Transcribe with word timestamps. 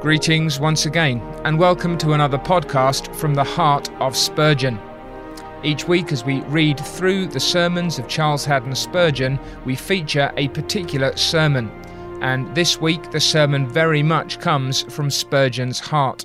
Greetings 0.00 0.58
once 0.58 0.86
again, 0.86 1.20
and 1.44 1.58
welcome 1.58 1.98
to 1.98 2.14
another 2.14 2.38
podcast 2.38 3.14
from 3.14 3.34
the 3.34 3.44
heart 3.44 3.90
of 4.00 4.16
Spurgeon. 4.16 4.80
Each 5.62 5.86
week, 5.86 6.10
as 6.10 6.24
we 6.24 6.40
read 6.44 6.80
through 6.80 7.26
the 7.26 7.38
sermons 7.38 7.98
of 7.98 8.08
Charles 8.08 8.46
Haddon 8.46 8.74
Spurgeon, 8.74 9.38
we 9.66 9.76
feature 9.76 10.32
a 10.38 10.48
particular 10.48 11.14
sermon. 11.18 11.70
And 12.22 12.54
this 12.54 12.80
week, 12.80 13.10
the 13.10 13.20
sermon 13.20 13.68
very 13.68 14.02
much 14.02 14.40
comes 14.40 14.84
from 14.90 15.10
Spurgeon's 15.10 15.80
heart. 15.80 16.24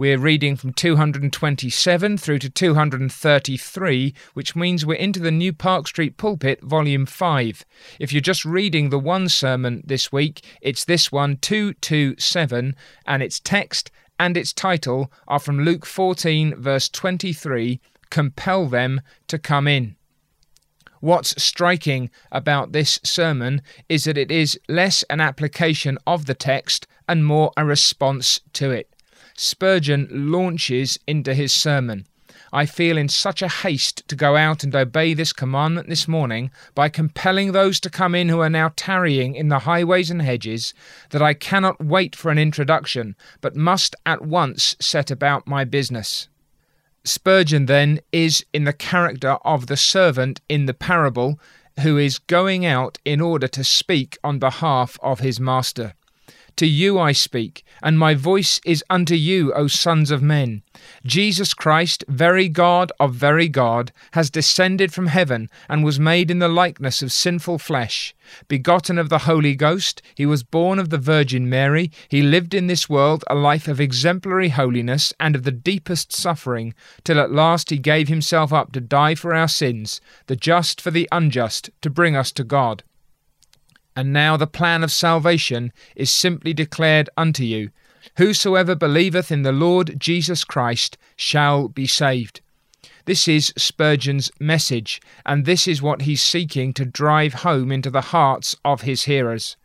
We're 0.00 0.16
reading 0.16 0.56
from 0.56 0.72
227 0.72 2.16
through 2.16 2.38
to 2.38 2.48
233, 2.48 4.14
which 4.32 4.56
means 4.56 4.86
we're 4.86 4.94
into 4.94 5.20
the 5.20 5.30
New 5.30 5.52
Park 5.52 5.86
Street 5.88 6.16
Pulpit, 6.16 6.62
Volume 6.62 7.04
5. 7.04 7.66
If 7.98 8.10
you're 8.10 8.22
just 8.22 8.46
reading 8.46 8.88
the 8.88 8.98
one 8.98 9.28
sermon 9.28 9.82
this 9.84 10.10
week, 10.10 10.42
it's 10.62 10.86
this 10.86 11.12
one, 11.12 11.36
227, 11.36 12.74
and 13.06 13.22
its 13.22 13.40
text 13.40 13.90
and 14.18 14.38
its 14.38 14.54
title 14.54 15.12
are 15.28 15.38
from 15.38 15.60
Luke 15.60 15.84
14, 15.84 16.54
verse 16.54 16.88
23 16.88 17.78
Compel 18.08 18.68
them 18.68 19.02
to 19.26 19.38
come 19.38 19.68
in. 19.68 19.96
What's 21.00 21.42
striking 21.42 22.08
about 22.32 22.72
this 22.72 23.00
sermon 23.04 23.60
is 23.90 24.04
that 24.04 24.16
it 24.16 24.30
is 24.30 24.58
less 24.66 25.02
an 25.10 25.20
application 25.20 25.98
of 26.06 26.24
the 26.24 26.32
text 26.34 26.86
and 27.06 27.22
more 27.22 27.52
a 27.58 27.66
response 27.66 28.40
to 28.54 28.70
it. 28.70 28.89
Spurgeon 29.42 30.06
launches 30.10 30.98
into 31.06 31.32
his 31.32 31.50
sermon. 31.50 32.04
I 32.52 32.66
feel 32.66 32.98
in 32.98 33.08
such 33.08 33.40
a 33.40 33.48
haste 33.48 34.06
to 34.08 34.14
go 34.14 34.36
out 34.36 34.62
and 34.62 34.76
obey 34.76 35.14
this 35.14 35.32
commandment 35.32 35.88
this 35.88 36.06
morning 36.06 36.50
by 36.74 36.90
compelling 36.90 37.52
those 37.52 37.80
to 37.80 37.88
come 37.88 38.14
in 38.14 38.28
who 38.28 38.40
are 38.40 38.50
now 38.50 38.72
tarrying 38.76 39.34
in 39.34 39.48
the 39.48 39.60
highways 39.60 40.10
and 40.10 40.20
hedges 40.20 40.74
that 41.08 41.22
I 41.22 41.32
cannot 41.32 41.82
wait 41.82 42.14
for 42.14 42.30
an 42.30 42.36
introduction, 42.36 43.16
but 43.40 43.56
must 43.56 43.96
at 44.04 44.26
once 44.26 44.76
set 44.78 45.10
about 45.10 45.46
my 45.46 45.64
business. 45.64 46.28
Spurgeon, 47.02 47.64
then, 47.64 48.00
is 48.12 48.44
in 48.52 48.64
the 48.64 48.74
character 48.74 49.38
of 49.42 49.68
the 49.68 49.76
servant 49.78 50.42
in 50.50 50.66
the 50.66 50.74
parable 50.74 51.40
who 51.80 51.96
is 51.96 52.18
going 52.18 52.66
out 52.66 52.98
in 53.06 53.22
order 53.22 53.48
to 53.48 53.64
speak 53.64 54.18
on 54.22 54.38
behalf 54.38 54.98
of 55.02 55.20
his 55.20 55.40
master. 55.40 55.94
To 56.56 56.66
you 56.66 56.98
I 56.98 57.12
speak, 57.12 57.64
and 57.82 57.98
my 57.98 58.14
voice 58.14 58.60
is 58.64 58.84
unto 58.90 59.14
you, 59.14 59.52
O 59.54 59.66
sons 59.66 60.10
of 60.10 60.22
men. 60.22 60.62
Jesus 61.04 61.54
Christ, 61.54 62.04
very 62.08 62.48
God 62.48 62.92
of 63.00 63.14
very 63.14 63.48
God, 63.48 63.92
has 64.12 64.30
descended 64.30 64.92
from 64.92 65.06
heaven, 65.06 65.48
and 65.68 65.84
was 65.84 66.00
made 66.00 66.30
in 66.30 66.38
the 66.38 66.48
likeness 66.48 67.02
of 67.02 67.12
sinful 67.12 67.58
flesh. 67.58 68.14
Begotten 68.48 68.98
of 68.98 69.08
the 69.08 69.20
Holy 69.20 69.54
Ghost, 69.54 70.02
he 70.14 70.26
was 70.26 70.42
born 70.42 70.78
of 70.78 70.90
the 70.90 70.98
Virgin 70.98 71.48
Mary, 71.48 71.90
he 72.08 72.22
lived 72.22 72.54
in 72.54 72.66
this 72.66 72.88
world 72.88 73.24
a 73.28 73.34
life 73.34 73.66
of 73.66 73.80
exemplary 73.80 74.50
holiness 74.50 75.14
and 75.18 75.34
of 75.34 75.44
the 75.44 75.52
deepest 75.52 76.12
suffering, 76.12 76.74
till 77.04 77.18
at 77.18 77.32
last 77.32 77.70
he 77.70 77.78
gave 77.78 78.08
himself 78.08 78.52
up 78.52 78.72
to 78.72 78.80
die 78.80 79.14
for 79.14 79.34
our 79.34 79.48
sins, 79.48 80.00
the 80.26 80.36
just 80.36 80.80
for 80.80 80.90
the 80.90 81.08
unjust, 81.10 81.70
to 81.80 81.90
bring 81.90 82.16
us 82.16 82.32
to 82.32 82.44
God. 82.44 82.82
And 83.96 84.12
now 84.12 84.36
the 84.36 84.46
plan 84.46 84.82
of 84.84 84.92
salvation 84.92 85.72
is 85.96 86.10
simply 86.10 86.52
declared 86.52 87.10
unto 87.16 87.44
you 87.44 87.70
Whosoever 88.16 88.74
believeth 88.74 89.30
in 89.30 89.42
the 89.42 89.52
Lord 89.52 89.98
Jesus 89.98 90.44
Christ 90.44 90.96
shall 91.16 91.68
be 91.68 91.86
saved. 91.86 92.40
This 93.04 93.28
is 93.28 93.52
Spurgeon's 93.56 94.30
message, 94.40 95.00
and 95.26 95.44
this 95.44 95.68
is 95.68 95.82
what 95.82 96.02
he's 96.02 96.22
seeking 96.22 96.72
to 96.74 96.84
drive 96.84 97.34
home 97.34 97.70
into 97.70 97.90
the 97.90 98.00
hearts 98.00 98.56
of 98.64 98.82
his 98.82 99.04
hearers. 99.04 99.56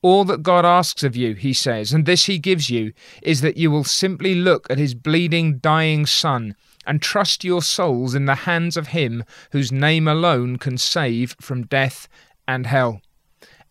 All 0.00 0.24
that 0.24 0.42
God 0.42 0.64
asks 0.64 1.02
of 1.02 1.16
you, 1.16 1.34
he 1.34 1.52
says, 1.52 1.92
and 1.92 2.06
this 2.06 2.26
he 2.26 2.38
gives 2.38 2.70
you, 2.70 2.92
is 3.22 3.40
that 3.40 3.56
you 3.56 3.70
will 3.70 3.84
simply 3.84 4.34
look 4.34 4.68
at 4.70 4.78
his 4.78 4.94
bleeding, 4.94 5.58
dying 5.58 6.06
Son 6.06 6.56
and 6.86 7.00
trust 7.00 7.44
your 7.44 7.62
souls 7.62 8.14
in 8.14 8.24
the 8.24 8.34
hands 8.34 8.76
of 8.76 8.88
him 8.88 9.24
whose 9.52 9.70
name 9.70 10.08
alone 10.08 10.56
can 10.56 10.76
save 10.76 11.36
from 11.40 11.66
death 11.66 12.08
and 12.48 12.66
hell. 12.66 13.00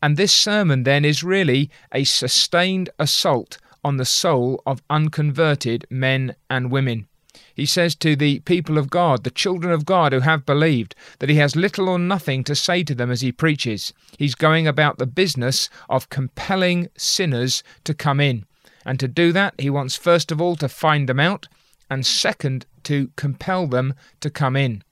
And 0.01 0.17
this 0.17 0.33
sermon 0.33 0.83
then 0.83 1.05
is 1.05 1.23
really 1.23 1.69
a 1.91 2.03
sustained 2.03 2.89
assault 2.97 3.57
on 3.83 3.97
the 3.97 4.05
soul 4.05 4.61
of 4.65 4.81
unconverted 4.89 5.85
men 5.89 6.35
and 6.49 6.71
women. 6.71 7.07
He 7.53 7.65
says 7.65 7.95
to 7.95 8.15
the 8.15 8.39
people 8.39 8.77
of 8.77 8.89
God, 8.89 9.23
the 9.23 9.31
children 9.31 9.71
of 9.71 9.85
God 9.85 10.13
who 10.13 10.21
have 10.21 10.45
believed, 10.45 10.95
that 11.19 11.29
he 11.29 11.35
has 11.35 11.55
little 11.55 11.89
or 11.89 11.99
nothing 11.99 12.43
to 12.45 12.55
say 12.55 12.83
to 12.83 12.95
them 12.95 13.11
as 13.11 13.21
he 13.21 13.31
preaches. 13.31 13.93
He's 14.17 14.35
going 14.35 14.67
about 14.67 14.97
the 14.97 15.05
business 15.05 15.69
of 15.89 16.09
compelling 16.09 16.89
sinners 16.97 17.63
to 17.83 17.93
come 17.93 18.19
in. 18.19 18.45
And 18.85 18.99
to 18.99 19.07
do 19.07 19.31
that, 19.33 19.53
he 19.59 19.69
wants 19.69 19.95
first 19.95 20.31
of 20.31 20.41
all 20.41 20.55
to 20.57 20.67
find 20.67 21.07
them 21.07 21.19
out, 21.19 21.47
and 21.89 22.05
second, 22.05 22.65
to 22.83 23.11
compel 23.15 23.67
them 23.67 23.93
to 24.21 24.29
come 24.29 24.55
in. 24.55 24.83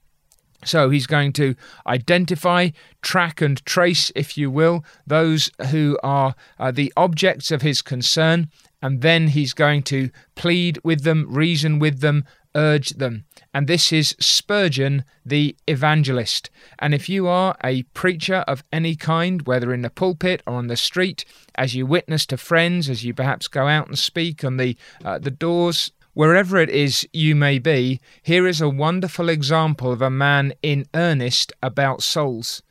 So 0.64 0.90
he's 0.90 1.06
going 1.06 1.32
to 1.34 1.54
identify, 1.86 2.70
track, 3.02 3.40
and 3.40 3.64
trace, 3.64 4.12
if 4.14 4.36
you 4.36 4.50
will, 4.50 4.84
those 5.06 5.50
who 5.70 5.98
are 6.02 6.34
uh, 6.58 6.70
the 6.70 6.92
objects 6.96 7.50
of 7.50 7.62
his 7.62 7.82
concern, 7.82 8.50
and 8.82 9.00
then 9.00 9.28
he's 9.28 9.52
going 9.52 9.82
to 9.84 10.10
plead 10.34 10.78
with 10.84 11.02
them, 11.02 11.26
reason 11.28 11.78
with 11.78 12.00
them, 12.00 12.24
urge 12.54 12.90
them. 12.90 13.24
And 13.52 13.66
this 13.66 13.92
is 13.92 14.16
Spurgeon, 14.20 15.04
the 15.24 15.56
evangelist. 15.66 16.50
And 16.78 16.94
if 16.94 17.08
you 17.08 17.26
are 17.26 17.56
a 17.64 17.82
preacher 17.94 18.44
of 18.46 18.64
any 18.72 18.96
kind, 18.96 19.42
whether 19.42 19.72
in 19.72 19.82
the 19.82 19.90
pulpit 19.90 20.42
or 20.46 20.54
on 20.54 20.68
the 20.68 20.76
street, 20.76 21.24
as 21.56 21.74
you 21.74 21.86
witness 21.86 22.26
to 22.26 22.36
friends, 22.36 22.88
as 22.88 23.04
you 23.04 23.12
perhaps 23.12 23.48
go 23.48 23.66
out 23.66 23.88
and 23.88 23.98
speak 23.98 24.44
on 24.44 24.56
the 24.56 24.76
uh, 25.04 25.18
the 25.18 25.30
doors 25.30 25.92
Wherever 26.12 26.58
it 26.58 26.70
is 26.70 27.06
you 27.12 27.36
may 27.36 27.58
be, 27.58 28.00
here 28.22 28.46
is 28.46 28.60
a 28.60 28.68
wonderful 28.68 29.28
example 29.28 29.92
of 29.92 30.02
a 30.02 30.10
man 30.10 30.54
in 30.62 30.86
earnest 30.94 31.52
about 31.62 32.02
souls. 32.02 32.62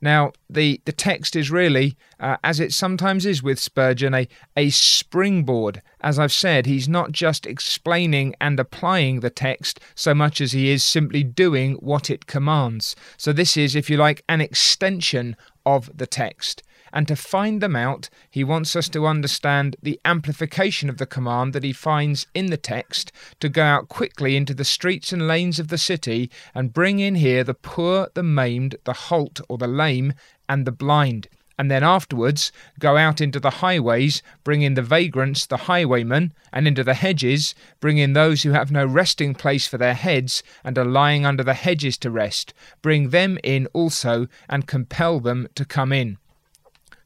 Now, 0.00 0.32
the, 0.48 0.80
the 0.84 0.92
text 0.92 1.34
is 1.34 1.50
really, 1.50 1.96
uh, 2.20 2.36
as 2.44 2.60
it 2.60 2.72
sometimes 2.72 3.26
is 3.26 3.42
with 3.42 3.58
Spurgeon, 3.58 4.14
a, 4.14 4.28
a 4.56 4.70
springboard. 4.70 5.82
As 6.00 6.18
I've 6.18 6.32
said, 6.32 6.66
he's 6.66 6.88
not 6.88 7.10
just 7.10 7.46
explaining 7.46 8.34
and 8.40 8.60
applying 8.60 9.20
the 9.20 9.30
text 9.30 9.80
so 9.96 10.14
much 10.14 10.40
as 10.40 10.52
he 10.52 10.70
is 10.70 10.84
simply 10.84 11.24
doing 11.24 11.74
what 11.74 12.10
it 12.10 12.26
commands. 12.26 12.94
So, 13.16 13.32
this 13.32 13.56
is, 13.56 13.74
if 13.74 13.90
you 13.90 13.96
like, 13.96 14.22
an 14.28 14.40
extension 14.40 15.36
of 15.66 15.90
the 15.94 16.06
text. 16.06 16.62
And 16.92 17.06
to 17.08 17.16
find 17.16 17.60
them 17.60 17.76
out, 17.76 18.08
he 18.30 18.44
wants 18.44 18.74
us 18.76 18.88
to 18.90 19.06
understand 19.06 19.76
the 19.82 20.00
amplification 20.04 20.88
of 20.88 20.98
the 20.98 21.06
command 21.06 21.52
that 21.52 21.64
he 21.64 21.72
finds 21.72 22.26
in 22.34 22.46
the 22.46 22.56
text 22.56 23.12
to 23.40 23.48
go 23.48 23.62
out 23.62 23.88
quickly 23.88 24.36
into 24.36 24.54
the 24.54 24.64
streets 24.64 25.12
and 25.12 25.26
lanes 25.26 25.58
of 25.58 25.68
the 25.68 25.78
city 25.78 26.30
and 26.54 26.72
bring 26.72 26.98
in 26.98 27.14
here 27.16 27.44
the 27.44 27.54
poor, 27.54 28.08
the 28.14 28.22
maimed, 28.22 28.76
the 28.84 28.92
halt 28.92 29.40
or 29.48 29.58
the 29.58 29.68
lame, 29.68 30.12
and 30.48 30.66
the 30.66 30.72
blind. 30.72 31.28
And 31.58 31.68
then 31.68 31.82
afterwards 31.82 32.52
go 32.78 32.96
out 32.96 33.20
into 33.20 33.40
the 33.40 33.50
highways, 33.50 34.22
bring 34.44 34.62
in 34.62 34.74
the 34.74 34.82
vagrants, 34.82 35.44
the 35.44 35.56
highwaymen, 35.56 36.32
and 36.52 36.68
into 36.68 36.84
the 36.84 36.94
hedges, 36.94 37.54
bring 37.80 37.98
in 37.98 38.12
those 38.12 38.44
who 38.44 38.52
have 38.52 38.70
no 38.70 38.86
resting 38.86 39.34
place 39.34 39.66
for 39.66 39.76
their 39.76 39.94
heads 39.94 40.44
and 40.62 40.78
are 40.78 40.84
lying 40.84 41.26
under 41.26 41.42
the 41.42 41.54
hedges 41.54 41.98
to 41.98 42.10
rest. 42.10 42.54
Bring 42.80 43.10
them 43.10 43.38
in 43.42 43.66
also 43.72 44.28
and 44.48 44.68
compel 44.68 45.18
them 45.18 45.48
to 45.56 45.64
come 45.64 45.92
in. 45.92 46.18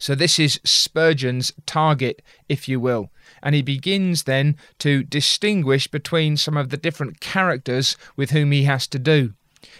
So 0.02 0.16
this 0.16 0.40
is 0.40 0.58
Spurgeon's 0.64 1.52
target, 1.64 2.22
if 2.48 2.68
you 2.68 2.80
will. 2.80 3.12
And 3.40 3.54
he 3.54 3.62
begins 3.62 4.24
then 4.24 4.56
to 4.80 5.04
distinguish 5.04 5.86
between 5.86 6.36
some 6.36 6.56
of 6.56 6.70
the 6.70 6.76
different 6.76 7.20
characters 7.20 7.96
with 8.16 8.32
whom 8.32 8.50
he 8.50 8.64
has 8.64 8.88
to 8.88 8.98
do. 8.98 9.34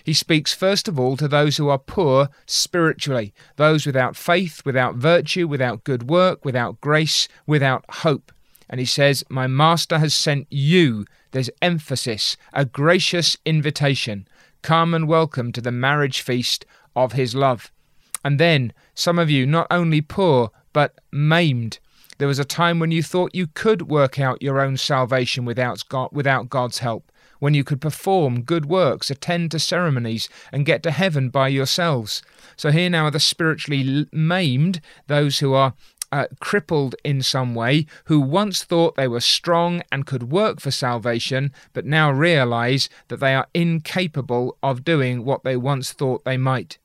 He 0.05 0.13
speaks 0.13 0.55
first 0.55 0.87
of 0.87 0.97
all 0.97 1.17
to 1.17 1.27
those 1.27 1.57
who 1.57 1.69
are 1.69 1.77
poor 1.77 2.29
spiritually, 2.47 3.35
those 3.57 3.85
without 3.85 4.15
faith, 4.15 4.65
without 4.65 4.95
virtue, 4.95 5.49
without 5.49 5.83
good 5.83 6.09
work, 6.09 6.45
without 6.45 6.81
grace, 6.81 7.27
without 7.45 7.85
hope. 7.89 8.31
And 8.71 8.79
he 8.79 8.87
says, 8.87 9.25
My 9.29 9.49
master 9.49 9.99
has 9.99 10.15
sent 10.15 10.47
you, 10.51 11.05
there's 11.33 11.51
emphasis, 11.61 12.37
a 12.53 12.65
gracious 12.65 13.37
invitation. 13.45 14.29
Come 14.63 14.95
and 14.95 15.09
welcome 15.09 15.51
to 15.51 15.61
the 15.61 15.73
marriage 15.73 16.21
feast 16.21 16.65
of 16.95 17.15
his 17.15 17.35
love. 17.35 17.73
And 18.25 18.39
then, 18.39 18.73
some 18.95 19.19
of 19.19 19.31
you, 19.31 19.47
not 19.47 19.67
only 19.71 20.01
poor, 20.01 20.51
but 20.73 21.01
maimed. 21.11 21.79
There 22.19 22.29
was 22.29 22.39
a 22.39 22.45
time 22.45 22.79
when 22.79 22.93
you 22.93 23.03
thought 23.03 23.35
you 23.35 23.49
could 23.49 23.89
work 23.89 24.21
out 24.21 24.43
your 24.43 24.61
own 24.61 24.77
salvation 24.77 25.45
without, 25.45 25.83
God, 25.89 26.11
without 26.13 26.49
God's 26.49 26.79
help, 26.79 27.11
when 27.41 27.55
you 27.55 27.65
could 27.65 27.81
perform 27.81 28.43
good 28.43 28.67
works, 28.67 29.11
attend 29.11 29.51
to 29.51 29.59
ceremonies, 29.59 30.29
and 30.53 30.65
get 30.65 30.83
to 30.85 30.93
heaven 30.93 31.31
by 31.31 31.49
yourselves. 31.49 32.23
So 32.57 32.71
here 32.71 32.89
now 32.89 33.07
are 33.07 33.11
the 33.11 33.19
spiritually 33.19 34.07
maimed, 34.13 34.81
those 35.09 35.41
who 35.41 35.53
are 35.53 35.75
uh, 36.13 36.27
crippled 36.39 36.95
in 37.03 37.23
some 37.23 37.55
way, 37.55 37.87
who 38.05 38.21
once 38.21 38.63
thought 38.63 38.95
they 38.95 39.09
were 39.09 39.21
strong 39.21 39.83
and 39.91 40.07
could 40.07 40.31
work 40.31 40.61
for 40.61 40.71
salvation, 40.71 41.51
but 41.73 41.87
now 41.87 42.13
realize 42.13 42.89
that 43.09 43.19
they 43.19 43.35
are 43.35 43.49
incapable 43.55 44.57
of 44.63 44.85
doing 44.85 45.25
what 45.25 45.43
they 45.43 45.57
once 45.57 45.93
thought 45.93 46.25
they 46.25 46.37
might. 46.37 46.79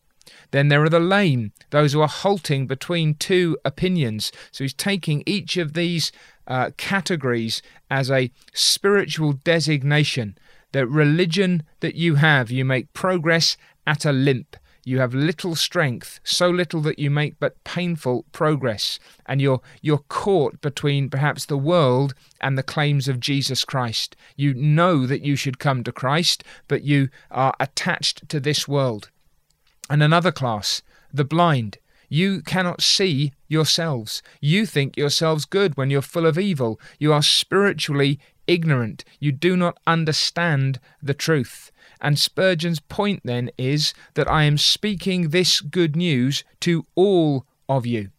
Then 0.51 0.67
there 0.67 0.83
are 0.83 0.89
the 0.89 0.99
lame, 0.99 1.51
those 1.69 1.93
who 1.93 2.01
are 2.01 2.07
halting 2.07 2.67
between 2.67 3.15
two 3.15 3.57
opinions. 3.65 4.31
So 4.51 4.63
he's 4.63 4.73
taking 4.73 5.23
each 5.25 5.57
of 5.57 5.73
these 5.73 6.11
uh, 6.47 6.71
categories 6.77 7.61
as 7.89 8.09
a 8.09 8.31
spiritual 8.53 9.33
designation. 9.33 10.37
The 10.71 10.87
religion 10.87 11.63
that 11.79 11.95
you 11.95 12.15
have, 12.15 12.51
you 12.51 12.65
make 12.65 12.93
progress 12.93 13.57
at 13.85 14.05
a 14.05 14.11
limp. 14.11 14.55
You 14.87 14.99
have 14.99 15.13
little 15.13 15.53
strength, 15.55 16.21
so 16.23 16.49
little 16.49 16.79
that 16.83 16.97
you 16.97 17.09
make 17.09 17.41
but 17.41 17.61
painful 17.65 18.23
progress, 18.31 18.99
and 19.25 19.41
you're 19.41 19.59
you're 19.81 20.05
caught 20.07 20.61
between 20.61 21.09
perhaps 21.09 21.45
the 21.45 21.57
world 21.57 22.13
and 22.39 22.57
the 22.57 22.63
claims 22.63 23.09
of 23.09 23.19
Jesus 23.19 23.65
Christ. 23.65 24.15
You 24.37 24.53
know 24.53 25.05
that 25.05 25.23
you 25.23 25.35
should 25.35 25.59
come 25.59 25.83
to 25.83 25.91
Christ, 25.91 26.41
but 26.69 26.83
you 26.83 27.09
are 27.29 27.53
attached 27.59 28.29
to 28.29 28.39
this 28.39 28.65
world. 28.65 29.09
And 29.89 30.03
another 30.03 30.31
class, 30.31 30.81
the 31.13 31.25
blind. 31.25 31.77
You 32.09 32.41
cannot 32.41 32.81
see 32.81 33.33
yourselves. 33.47 34.21
You 34.39 34.65
think 34.65 34.95
yourselves 34.95 35.45
good 35.45 35.75
when 35.75 35.89
you're 35.89 36.01
full 36.01 36.25
of 36.25 36.39
evil. 36.39 36.79
You 36.99 37.11
are 37.13 37.21
spiritually 37.21 38.19
ignorant. 38.47 39.03
You 39.19 39.31
do 39.31 39.57
not 39.57 39.77
understand 39.85 40.79
the 41.01 41.13
truth. 41.13 41.71
And 41.99 42.17
Spurgeon's 42.17 42.79
point 42.79 43.21
then 43.25 43.49
is 43.57 43.93
that 44.13 44.29
I 44.29 44.43
am 44.43 44.57
speaking 44.57 45.29
this 45.29 45.61
good 45.61 45.95
news 45.95 46.43
to 46.61 46.85
all 46.95 47.45
of 47.67 47.85
you. 47.85 48.11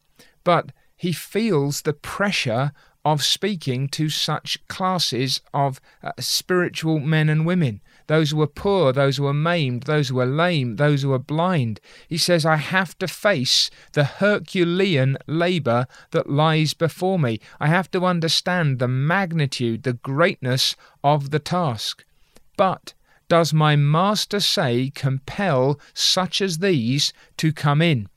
But 0.45 0.73
he 0.97 1.13
feels 1.13 1.83
the 1.83 1.93
pressure 1.93 2.73
of 3.13 3.25
speaking 3.25 3.89
to 3.89 4.09
such 4.09 4.67
classes 4.69 5.41
of 5.55 5.81
uh, 6.03 6.13
spiritual 6.19 7.01
men 7.01 7.29
and 7.29 7.47
women 7.47 7.81
those 8.09 8.31
who 8.31 8.41
are 8.41 8.47
poor, 8.47 8.91
those 8.91 9.19
who 9.19 9.27
are 9.27 9.35
maimed, 9.35 9.83
those 9.83 10.09
who 10.09 10.19
are 10.19 10.27
lame, 10.27 10.77
those 10.77 11.03
who 11.03 11.13
are 11.13 11.19
blind. 11.19 11.79
He 12.09 12.17
says, 12.17 12.47
I 12.47 12.57
have 12.57 12.99
to 13.01 13.07
face 13.07 13.71
the 13.93 14.05
Herculean 14.05 15.19
labour 15.27 15.87
that 16.13 16.29
lies 16.29 16.73
before 16.73 17.19
me. 17.19 17.39
I 17.61 17.67
have 17.67 17.91
to 17.91 18.07
understand 18.07 18.79
the 18.79 18.89
magnitude, 18.89 19.83
the 19.83 19.93
greatness 19.93 20.75
of 21.05 21.31
the 21.31 21.39
task. 21.39 22.05
But 22.57 22.95
does 23.29 23.53
my 23.53 23.77
master 23.77 24.41
say, 24.41 24.91
compel 24.95 25.79
such 25.93 26.41
as 26.41 26.59
these 26.59 27.13
to 27.37 27.53
come 27.53 27.83
in? 27.83 28.09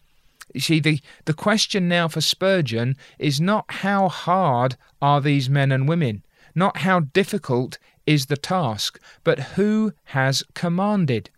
You 0.53 0.61
see, 0.61 0.79
the, 0.79 0.99
the 1.25 1.33
question 1.33 1.87
now 1.87 2.07
for 2.07 2.21
Spurgeon 2.21 2.95
is 3.19 3.39
not 3.39 3.65
how 3.67 4.09
hard 4.09 4.75
are 5.01 5.21
these 5.21 5.49
men 5.49 5.71
and 5.71 5.87
women, 5.87 6.23
not 6.55 6.77
how 6.77 7.01
difficult 7.01 7.77
is 8.05 8.25
the 8.25 8.37
task, 8.37 8.99
but 9.23 9.39
who 9.55 9.93
has 10.05 10.43
commanded. 10.53 11.29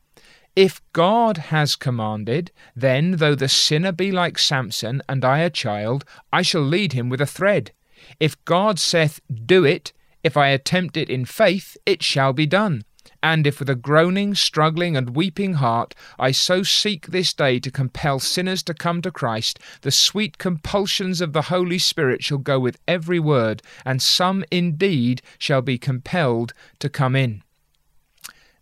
If 0.56 0.82
God 0.94 1.38
has 1.38 1.76
commanded, 1.76 2.52
then, 2.76 3.18
though 3.18 3.36
the 3.36 3.50
sinner 3.50 3.92
be 3.92 4.12
like 4.12 4.38
Samson, 4.38 5.02
and 5.10 5.26
I 5.26 5.40
a 5.40 5.50
child, 5.50 6.06
I 6.32 6.44
shall 6.44 6.62
lead 6.62 6.94
him 6.94 7.10
with 7.10 7.22
a 7.22 7.26
thread. 7.26 7.72
If 8.20 8.44
God 8.46 8.78
saith, 8.78 9.20
Do 9.46 9.66
it, 9.66 9.94
if 10.24 10.38
I 10.38 10.50
attempt 10.50 10.96
it 10.96 11.10
in 11.10 11.26
faith, 11.26 11.76
it 11.86 12.04
shall 12.04 12.34
be 12.34 12.46
done. 12.46 12.84
And 13.22 13.48
if 13.48 13.60
with 13.60 13.70
a 13.70 13.76
groaning, 13.76 14.36
struggling, 14.36 14.98
and 14.98 15.16
weeping 15.16 15.56
heart 15.56 15.96
I 16.20 16.32
so 16.32 16.64
seek 16.64 17.08
this 17.08 17.34
day 17.34 17.60
to 17.60 17.72
compel 17.72 18.20
sinners 18.20 18.64
to 18.64 18.74
come 18.74 19.02
to 19.02 19.12
Christ, 19.12 19.60
the 19.82 19.92
sweet 19.92 20.38
compulsions 20.38 21.22
of 21.22 21.34
the 21.34 21.44
Holy 21.44 21.80
Spirit 21.80 22.24
shall 22.24 22.38
go 22.38 22.60
with 22.60 22.80
every 22.88 23.20
word, 23.20 23.62
and 23.86 24.02
some 24.02 24.44
indeed 24.52 25.22
shall 25.38 25.62
be 25.62 25.78
compelled 25.78 26.54
to 26.80 26.90
come 26.90 27.16
in. 27.16 27.44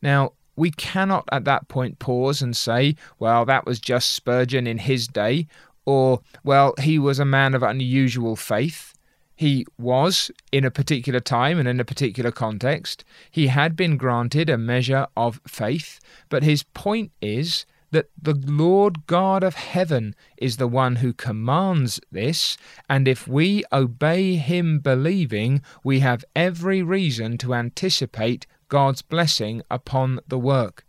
Now, 0.02 0.34
we 0.56 0.72
cannot 0.72 1.28
at 1.32 1.46
that 1.46 1.68
point 1.68 2.00
pause 2.00 2.42
and 2.42 2.56
say, 2.56 2.96
well, 3.20 3.46
that 3.46 3.66
was 3.66 3.80
just 3.80 4.12
Spurgeon 4.12 4.68
in 4.68 4.80
his 4.80 5.08
day, 5.08 5.48
or, 5.86 6.22
well, 6.44 6.76
he 6.80 7.00
was 7.00 7.20
a 7.20 7.26
man 7.26 7.56
of 7.56 7.64
unusual 7.64 8.36
faith. 8.36 8.94
He 9.42 9.66
was, 9.80 10.30
in 10.52 10.66
a 10.66 10.70
particular 10.70 11.20
time 11.20 11.58
and 11.58 11.68
in 11.68 11.80
a 11.80 11.84
particular 11.84 12.30
context, 12.30 13.04
he 13.32 13.48
had 13.48 13.76
been 13.76 13.98
granted 13.98 14.52
a 14.52 14.56
measure 14.56 15.08
of 15.18 15.42
faith, 15.48 16.00
but 16.30 16.44
his 16.44 16.62
point 16.62 17.12
is 17.24 17.66
that 17.90 18.12
the 18.22 18.36
Lord 18.36 19.08
God 19.08 19.44
of 19.44 19.56
heaven 19.56 20.14
is 20.38 20.58
the 20.58 20.68
one 20.68 20.98
who 20.98 21.12
commands 21.12 22.00
this, 22.12 22.56
and 22.88 23.08
if 23.08 23.28
we 23.28 23.64
obey 23.74 24.36
him 24.36 24.78
believing, 24.78 25.64
we 25.84 26.02
have 26.02 26.24
every 26.36 26.84
reason 26.84 27.40
to 27.40 27.56
anticipate 27.56 28.46
God's 28.70 29.02
blessing 29.02 29.64
upon 29.72 30.20
the 30.28 30.38
work. 30.38 30.86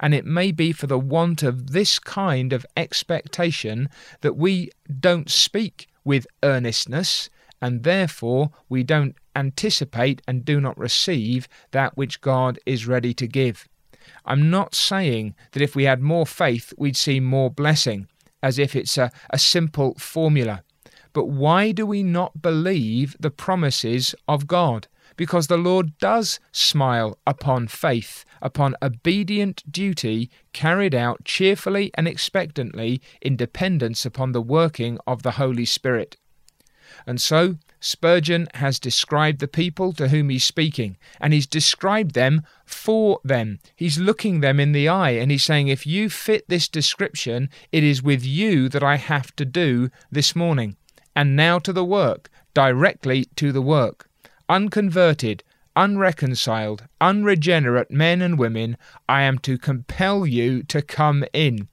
And 0.00 0.12
it 0.12 0.26
may 0.26 0.50
be 0.50 0.72
for 0.72 0.88
the 0.88 0.98
want 0.98 1.44
of 1.44 1.70
this 1.70 2.00
kind 2.00 2.52
of 2.52 2.66
expectation 2.76 3.88
that 4.22 4.36
we 4.36 4.72
don't 4.98 5.30
speak 5.30 5.86
with 6.02 6.26
earnestness 6.42 7.30
and 7.62 7.84
therefore 7.84 8.50
we 8.68 8.82
don't 8.82 9.16
anticipate 9.36 10.20
and 10.26 10.44
do 10.44 10.60
not 10.60 10.76
receive 10.76 11.48
that 11.70 11.96
which 11.96 12.20
God 12.20 12.58
is 12.66 12.86
ready 12.86 13.14
to 13.14 13.26
give. 13.26 13.66
I'm 14.26 14.50
not 14.50 14.74
saying 14.74 15.34
that 15.52 15.62
if 15.62 15.76
we 15.76 15.84
had 15.84 16.02
more 16.02 16.26
faith, 16.26 16.74
we'd 16.76 16.96
see 16.96 17.20
more 17.20 17.50
blessing, 17.50 18.08
as 18.42 18.58
if 18.58 18.74
it's 18.74 18.98
a, 18.98 19.12
a 19.30 19.38
simple 19.38 19.94
formula. 19.94 20.64
But 21.12 21.26
why 21.26 21.72
do 21.72 21.86
we 21.86 22.02
not 22.02 22.42
believe 22.42 23.16
the 23.20 23.30
promises 23.30 24.14
of 24.26 24.46
God? 24.46 24.88
Because 25.16 25.46
the 25.46 25.58
Lord 25.58 25.96
does 25.98 26.40
smile 26.52 27.18
upon 27.26 27.68
faith, 27.68 28.24
upon 28.40 28.74
obedient 28.82 29.62
duty 29.70 30.30
carried 30.52 30.94
out 30.94 31.24
cheerfully 31.24 31.90
and 31.94 32.08
expectantly 32.08 33.00
in 33.20 33.36
dependence 33.36 34.04
upon 34.06 34.32
the 34.32 34.40
working 34.40 34.98
of 35.06 35.22
the 35.22 35.32
Holy 35.32 35.66
Spirit. 35.66 36.16
And 37.06 37.20
so 37.20 37.56
Spurgeon 37.80 38.46
has 38.54 38.78
described 38.78 39.40
the 39.40 39.48
people 39.48 39.92
to 39.94 40.08
whom 40.08 40.28
he's 40.28 40.44
speaking, 40.44 40.96
and 41.20 41.32
he's 41.32 41.48
described 41.48 42.14
them 42.14 42.42
for 42.64 43.18
them. 43.24 43.58
He's 43.74 43.98
looking 43.98 44.40
them 44.40 44.60
in 44.60 44.70
the 44.70 44.88
eye 44.88 45.10
and 45.10 45.32
he's 45.32 45.42
saying, 45.42 45.66
If 45.66 45.84
you 45.84 46.08
fit 46.08 46.48
this 46.48 46.68
description, 46.68 47.50
it 47.72 47.82
is 47.82 48.02
with 48.02 48.24
you 48.24 48.68
that 48.68 48.84
I 48.84 48.96
have 48.96 49.34
to 49.36 49.44
do 49.44 49.90
this 50.12 50.36
morning. 50.36 50.76
And 51.16 51.34
now 51.34 51.58
to 51.58 51.72
the 51.72 51.84
work, 51.84 52.30
directly 52.54 53.24
to 53.36 53.50
the 53.50 53.62
work. 53.62 54.08
Unconverted, 54.48 55.42
unreconciled, 55.74 56.84
unregenerate 57.00 57.90
men 57.90 58.22
and 58.22 58.38
women, 58.38 58.76
I 59.08 59.22
am 59.22 59.38
to 59.40 59.58
compel 59.58 60.26
you 60.26 60.62
to 60.64 60.82
come 60.82 61.24
in. 61.32 61.68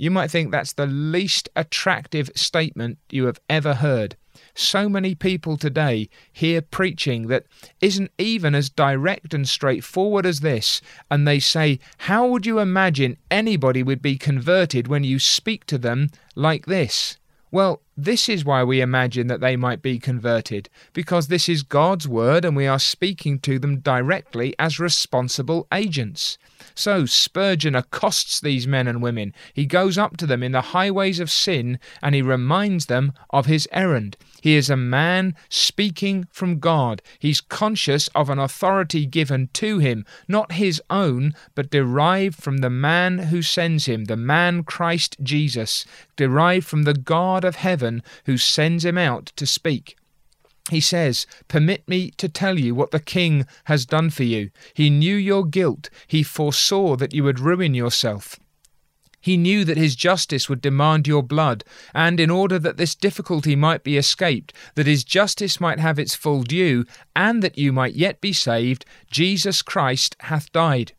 You 0.00 0.10
might 0.10 0.30
think 0.30 0.50
that's 0.50 0.72
the 0.72 0.86
least 0.86 1.50
attractive 1.54 2.30
statement 2.34 2.96
you 3.10 3.26
have 3.26 3.38
ever 3.50 3.74
heard 3.74 4.16
so 4.54 4.88
many 4.88 5.14
people 5.14 5.58
today 5.58 6.08
hear 6.32 6.62
preaching 6.62 7.26
that 7.26 7.44
isn't 7.82 8.10
even 8.16 8.54
as 8.54 8.70
direct 8.70 9.34
and 9.34 9.46
straightforward 9.46 10.24
as 10.24 10.40
this, 10.40 10.80
and 11.10 11.28
they 11.28 11.38
say, 11.38 11.78
How 11.98 12.26
would 12.28 12.46
you 12.46 12.60
imagine 12.60 13.18
anybody 13.30 13.82
would 13.82 14.00
be 14.00 14.16
converted 14.16 14.88
when 14.88 15.04
you 15.04 15.18
speak 15.18 15.66
to 15.66 15.76
them 15.76 16.08
like 16.34 16.64
this? 16.64 17.18
Well, 17.50 17.82
this 18.04 18.28
is 18.28 18.44
why 18.44 18.64
we 18.64 18.80
imagine 18.80 19.26
that 19.26 19.40
they 19.40 19.56
might 19.56 19.82
be 19.82 19.98
converted, 19.98 20.68
because 20.92 21.28
this 21.28 21.48
is 21.48 21.62
God's 21.62 22.08
word 22.08 22.44
and 22.44 22.56
we 22.56 22.66
are 22.66 22.78
speaking 22.78 23.38
to 23.40 23.58
them 23.58 23.80
directly 23.80 24.54
as 24.58 24.80
responsible 24.80 25.66
agents. 25.72 26.38
So 26.74 27.04
Spurgeon 27.04 27.74
accosts 27.74 28.40
these 28.40 28.66
men 28.66 28.86
and 28.86 29.02
women. 29.02 29.34
He 29.52 29.66
goes 29.66 29.98
up 29.98 30.16
to 30.18 30.26
them 30.26 30.42
in 30.42 30.52
the 30.52 30.60
highways 30.60 31.20
of 31.20 31.30
sin 31.30 31.78
and 32.00 32.14
he 32.14 32.22
reminds 32.22 32.86
them 32.86 33.12
of 33.30 33.46
his 33.46 33.68
errand. 33.72 34.16
He 34.40 34.54
is 34.54 34.70
a 34.70 34.76
man 34.76 35.34
speaking 35.50 36.26
from 36.30 36.58
God. 36.58 37.02
He's 37.18 37.42
conscious 37.42 38.08
of 38.14 38.30
an 38.30 38.38
authority 38.38 39.04
given 39.04 39.50
to 39.54 39.78
him, 39.78 40.06
not 40.28 40.52
his 40.52 40.80
own, 40.88 41.34
but 41.54 41.70
derived 41.70 42.42
from 42.42 42.58
the 42.58 42.70
man 42.70 43.18
who 43.18 43.42
sends 43.42 43.86
him, 43.86 44.06
the 44.06 44.16
man 44.16 44.62
Christ 44.64 45.16
Jesus, 45.22 45.84
derived 46.16 46.66
from 46.66 46.84
the 46.84 46.94
God 46.94 47.44
of 47.44 47.56
heaven 47.56 47.89
who 48.26 48.36
sends 48.36 48.84
him 48.84 48.96
out 48.96 49.26
to 49.36 49.46
speak. 49.46 49.96
He 50.70 50.80
says, 50.80 51.26
Permit 51.48 51.88
me 51.88 52.10
to 52.12 52.28
tell 52.28 52.58
you 52.58 52.74
what 52.74 52.92
the 52.92 53.00
king 53.00 53.46
has 53.64 53.86
done 53.86 54.10
for 54.10 54.24
you. 54.24 54.50
He 54.74 54.88
knew 54.88 55.16
your 55.16 55.44
guilt. 55.44 55.90
He 56.06 56.22
foresaw 56.22 56.96
that 56.96 57.12
you 57.12 57.24
would 57.24 57.40
ruin 57.40 57.74
yourself. 57.74 58.38
He 59.20 59.36
knew 59.36 59.64
that 59.64 59.76
his 59.76 59.96
justice 59.96 60.48
would 60.48 60.62
demand 60.62 61.06
your 61.06 61.22
blood, 61.22 61.62
and 61.94 62.18
in 62.18 62.30
order 62.30 62.58
that 62.58 62.78
this 62.78 62.94
difficulty 62.94 63.54
might 63.54 63.84
be 63.84 63.98
escaped, 63.98 64.54
that 64.76 64.86
his 64.86 65.04
justice 65.04 65.60
might 65.60 65.78
have 65.78 65.98
its 65.98 66.14
full 66.14 66.42
due, 66.42 66.86
and 67.14 67.42
that 67.42 67.58
you 67.58 67.72
might 67.72 67.94
yet 67.94 68.20
be 68.20 68.32
saved, 68.32 68.86
Jesus 69.10 69.60
Christ 69.60 70.16
hath 70.20 70.50
died. 70.52 70.92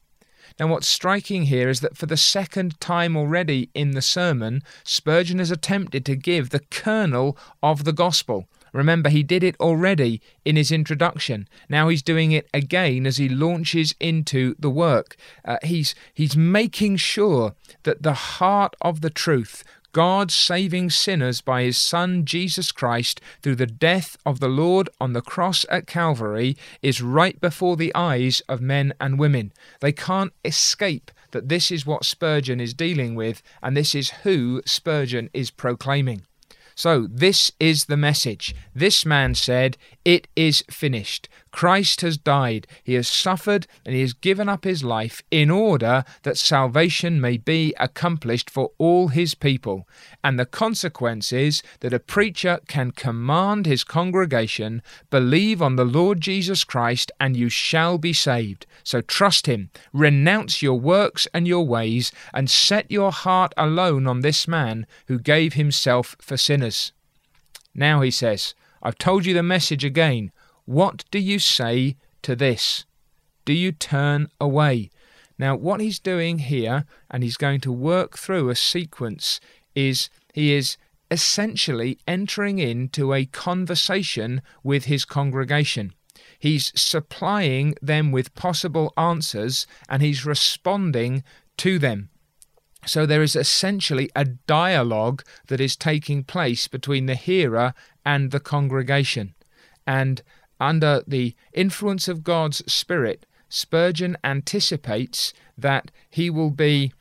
Now, 0.61 0.67
what's 0.67 0.87
striking 0.87 1.45
here 1.45 1.69
is 1.69 1.79
that 1.79 1.97
for 1.97 2.05
the 2.05 2.15
second 2.15 2.79
time 2.79 3.17
already 3.17 3.71
in 3.73 3.91
the 3.91 4.01
sermon, 4.01 4.61
Spurgeon 4.83 5.39
has 5.39 5.49
attempted 5.49 6.05
to 6.05 6.15
give 6.15 6.51
the 6.51 6.59
kernel 6.59 7.35
of 7.63 7.83
the 7.83 7.91
gospel. 7.91 8.45
Remember, 8.71 9.09
he 9.09 9.23
did 9.23 9.43
it 9.43 9.55
already 9.59 10.21
in 10.45 10.57
his 10.57 10.71
introduction. 10.71 11.47
Now 11.67 11.89
he's 11.89 12.03
doing 12.03 12.31
it 12.31 12.47
again 12.53 13.07
as 13.07 13.17
he 13.17 13.27
launches 13.27 13.95
into 13.99 14.53
the 14.59 14.69
work. 14.69 15.15
Uh, 15.43 15.57
he's 15.63 15.95
he's 16.13 16.37
making 16.37 16.97
sure 16.97 17.55
that 17.81 18.03
the 18.03 18.13
heart 18.13 18.75
of 18.81 19.01
the 19.01 19.09
truth, 19.09 19.63
God 19.91 20.31
saving 20.31 20.89
sinners 20.89 21.41
by 21.41 21.63
his 21.63 21.77
Son 21.77 22.23
Jesus 22.25 22.71
Christ 22.71 23.19
through 23.41 23.55
the 23.55 23.67
death 23.67 24.17
of 24.25 24.39
the 24.39 24.47
Lord 24.47 24.89
on 24.99 25.13
the 25.13 25.21
cross 25.21 25.65
at 25.69 25.87
Calvary 25.87 26.55
is 26.81 27.01
right 27.01 27.39
before 27.41 27.75
the 27.75 27.93
eyes 27.93 28.41
of 28.47 28.61
men 28.61 28.93
and 28.99 29.19
women. 29.19 29.51
They 29.81 29.91
can't 29.91 30.33
escape 30.45 31.11
that 31.31 31.49
this 31.49 31.71
is 31.71 31.85
what 31.85 32.05
Spurgeon 32.05 32.59
is 32.59 32.73
dealing 32.73 33.15
with, 33.15 33.41
and 33.61 33.75
this 33.75 33.95
is 33.95 34.11
who 34.23 34.61
Spurgeon 34.65 35.29
is 35.33 35.51
proclaiming. 35.51 36.23
So, 36.75 37.07
this 37.09 37.51
is 37.59 37.85
the 37.85 37.97
message. 37.97 38.55
This 38.73 39.05
man 39.05 39.35
said, 39.35 39.77
It 40.05 40.27
is 40.35 40.63
finished. 40.69 41.27
Christ 41.51 42.01
has 42.01 42.17
died. 42.17 42.65
He 42.83 42.93
has 42.93 43.07
suffered 43.07 43.67
and 43.85 43.93
he 43.93 44.01
has 44.01 44.13
given 44.13 44.47
up 44.47 44.63
his 44.63 44.83
life 44.83 45.21
in 45.29 45.51
order 45.51 46.03
that 46.23 46.37
salvation 46.37 47.19
may 47.19 47.37
be 47.37 47.73
accomplished 47.79 48.49
for 48.49 48.71
all 48.77 49.09
his 49.09 49.35
people. 49.35 49.87
And 50.23 50.39
the 50.39 50.45
consequence 50.45 51.31
is 51.33 51.61
that 51.81 51.93
a 51.93 51.99
preacher 51.99 52.59
can 52.67 52.91
command 52.91 53.65
his 53.65 53.83
congregation, 53.83 54.81
Believe 55.09 55.61
on 55.61 55.75
the 55.75 55.85
Lord 55.85 56.21
Jesus 56.21 56.63
Christ, 56.63 57.11
and 57.19 57.35
you 57.35 57.49
shall 57.49 57.97
be 57.97 58.13
saved. 58.13 58.65
So 58.83 59.01
trust 59.01 59.45
him, 59.45 59.69
renounce 59.93 60.61
your 60.61 60.79
works 60.79 61.27
and 61.33 61.47
your 61.47 61.65
ways, 61.65 62.11
and 62.33 62.49
set 62.49 62.89
your 62.89 63.11
heart 63.11 63.53
alone 63.57 64.07
on 64.07 64.21
this 64.21 64.47
man 64.47 64.87
who 65.07 65.19
gave 65.19 65.53
himself 65.53 66.15
for 66.19 66.37
sinners. 66.37 66.91
Now 67.75 68.01
he 68.01 68.11
says, 68.11 68.53
I've 68.83 68.97
told 68.97 69.25
you 69.25 69.33
the 69.33 69.43
message 69.43 69.85
again. 69.85 70.31
What 70.65 71.05
do 71.11 71.19
you 71.19 71.39
say 71.39 71.97
to 72.21 72.35
this? 72.35 72.85
Do 73.45 73.53
you 73.53 73.71
turn 73.71 74.27
away? 74.39 74.89
Now, 75.37 75.55
what 75.55 75.81
he's 75.81 75.99
doing 75.99 76.39
here, 76.39 76.85
and 77.09 77.23
he's 77.23 77.37
going 77.37 77.61
to 77.61 77.71
work 77.71 78.17
through 78.17 78.49
a 78.49 78.55
sequence, 78.55 79.39
is 79.73 80.09
he 80.33 80.53
is 80.53 80.77
essentially 81.09 81.99
entering 82.07 82.59
into 82.59 83.13
a 83.13 83.25
conversation 83.25 84.41
with 84.63 84.85
his 84.85 85.03
congregation. 85.03 85.93
He's 86.39 86.71
supplying 86.79 87.75
them 87.81 88.11
with 88.11 88.33
possible 88.33 88.93
answers 88.97 89.67
and 89.89 90.01
he's 90.01 90.25
responding 90.25 91.23
to 91.57 91.77
them. 91.77 92.09
So 92.85 93.05
there 93.05 93.21
is 93.21 93.35
essentially 93.35 94.09
a 94.15 94.25
dialogue 94.25 95.23
that 95.47 95.59
is 95.59 95.75
taking 95.75 96.23
place 96.23 96.67
between 96.67 97.05
the 97.05 97.15
hearer 97.15 97.73
and 98.03 98.31
the 98.31 98.39
congregation. 98.39 99.35
And 99.85 100.23
under 100.61 101.03
the 101.07 101.35
influence 101.51 102.07
of 102.07 102.23
God's 102.23 102.63
Spirit, 102.71 103.25
Spurgeon 103.49 104.15
anticipates 104.23 105.33
that 105.57 105.91
he 106.09 106.29
will 106.29 106.51
be 106.51 106.93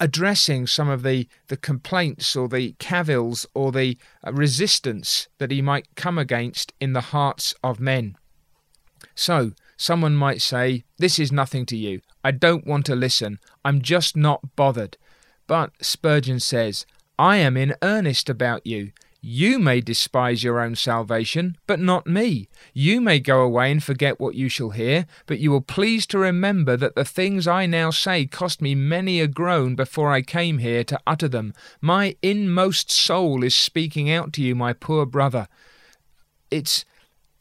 addressing 0.00 0.66
some 0.66 0.88
of 0.88 1.02
the, 1.02 1.28
the 1.48 1.56
complaints 1.56 2.36
or 2.36 2.48
the 2.48 2.74
cavils 2.78 3.46
or 3.52 3.72
the 3.72 3.98
uh, 4.24 4.32
resistance 4.32 5.28
that 5.38 5.50
he 5.50 5.60
might 5.60 5.94
come 5.96 6.16
against 6.16 6.72
in 6.80 6.92
the 6.92 7.00
hearts 7.00 7.54
of 7.64 7.80
men. 7.80 8.16
So, 9.14 9.52
someone 9.76 10.14
might 10.14 10.40
say, 10.40 10.84
This 10.98 11.18
is 11.18 11.32
nothing 11.32 11.66
to 11.66 11.76
you. 11.76 12.00
I 12.22 12.30
don't 12.30 12.66
want 12.66 12.86
to 12.86 12.94
listen. 12.94 13.40
I'm 13.64 13.82
just 13.82 14.16
not 14.16 14.54
bothered. 14.54 14.96
But 15.48 15.72
Spurgeon 15.80 16.40
says, 16.40 16.86
I 17.18 17.38
am 17.38 17.56
in 17.56 17.74
earnest 17.82 18.30
about 18.30 18.64
you. 18.64 18.92
You 19.20 19.58
may 19.58 19.80
despise 19.80 20.44
your 20.44 20.60
own 20.60 20.76
salvation, 20.76 21.56
but 21.66 21.80
not 21.80 22.06
me. 22.06 22.48
You 22.72 23.00
may 23.00 23.18
go 23.18 23.40
away 23.40 23.72
and 23.72 23.82
forget 23.82 24.20
what 24.20 24.36
you 24.36 24.48
shall 24.48 24.70
hear, 24.70 25.06
but 25.26 25.40
you 25.40 25.50
will 25.50 25.60
please 25.60 26.06
to 26.08 26.18
remember 26.18 26.76
that 26.76 26.94
the 26.94 27.04
things 27.04 27.48
I 27.48 27.66
now 27.66 27.90
say 27.90 28.26
cost 28.26 28.62
me 28.62 28.76
many 28.76 29.20
a 29.20 29.26
groan 29.26 29.74
before 29.74 30.12
I 30.12 30.22
came 30.22 30.58
here 30.58 30.84
to 30.84 31.00
utter 31.04 31.26
them. 31.26 31.52
My 31.80 32.16
inmost 32.22 32.92
soul 32.92 33.42
is 33.42 33.56
speaking 33.56 34.08
out 34.08 34.32
to 34.34 34.42
you, 34.42 34.54
my 34.54 34.72
poor 34.72 35.04
brother. 35.04 35.48
It's 36.50 36.84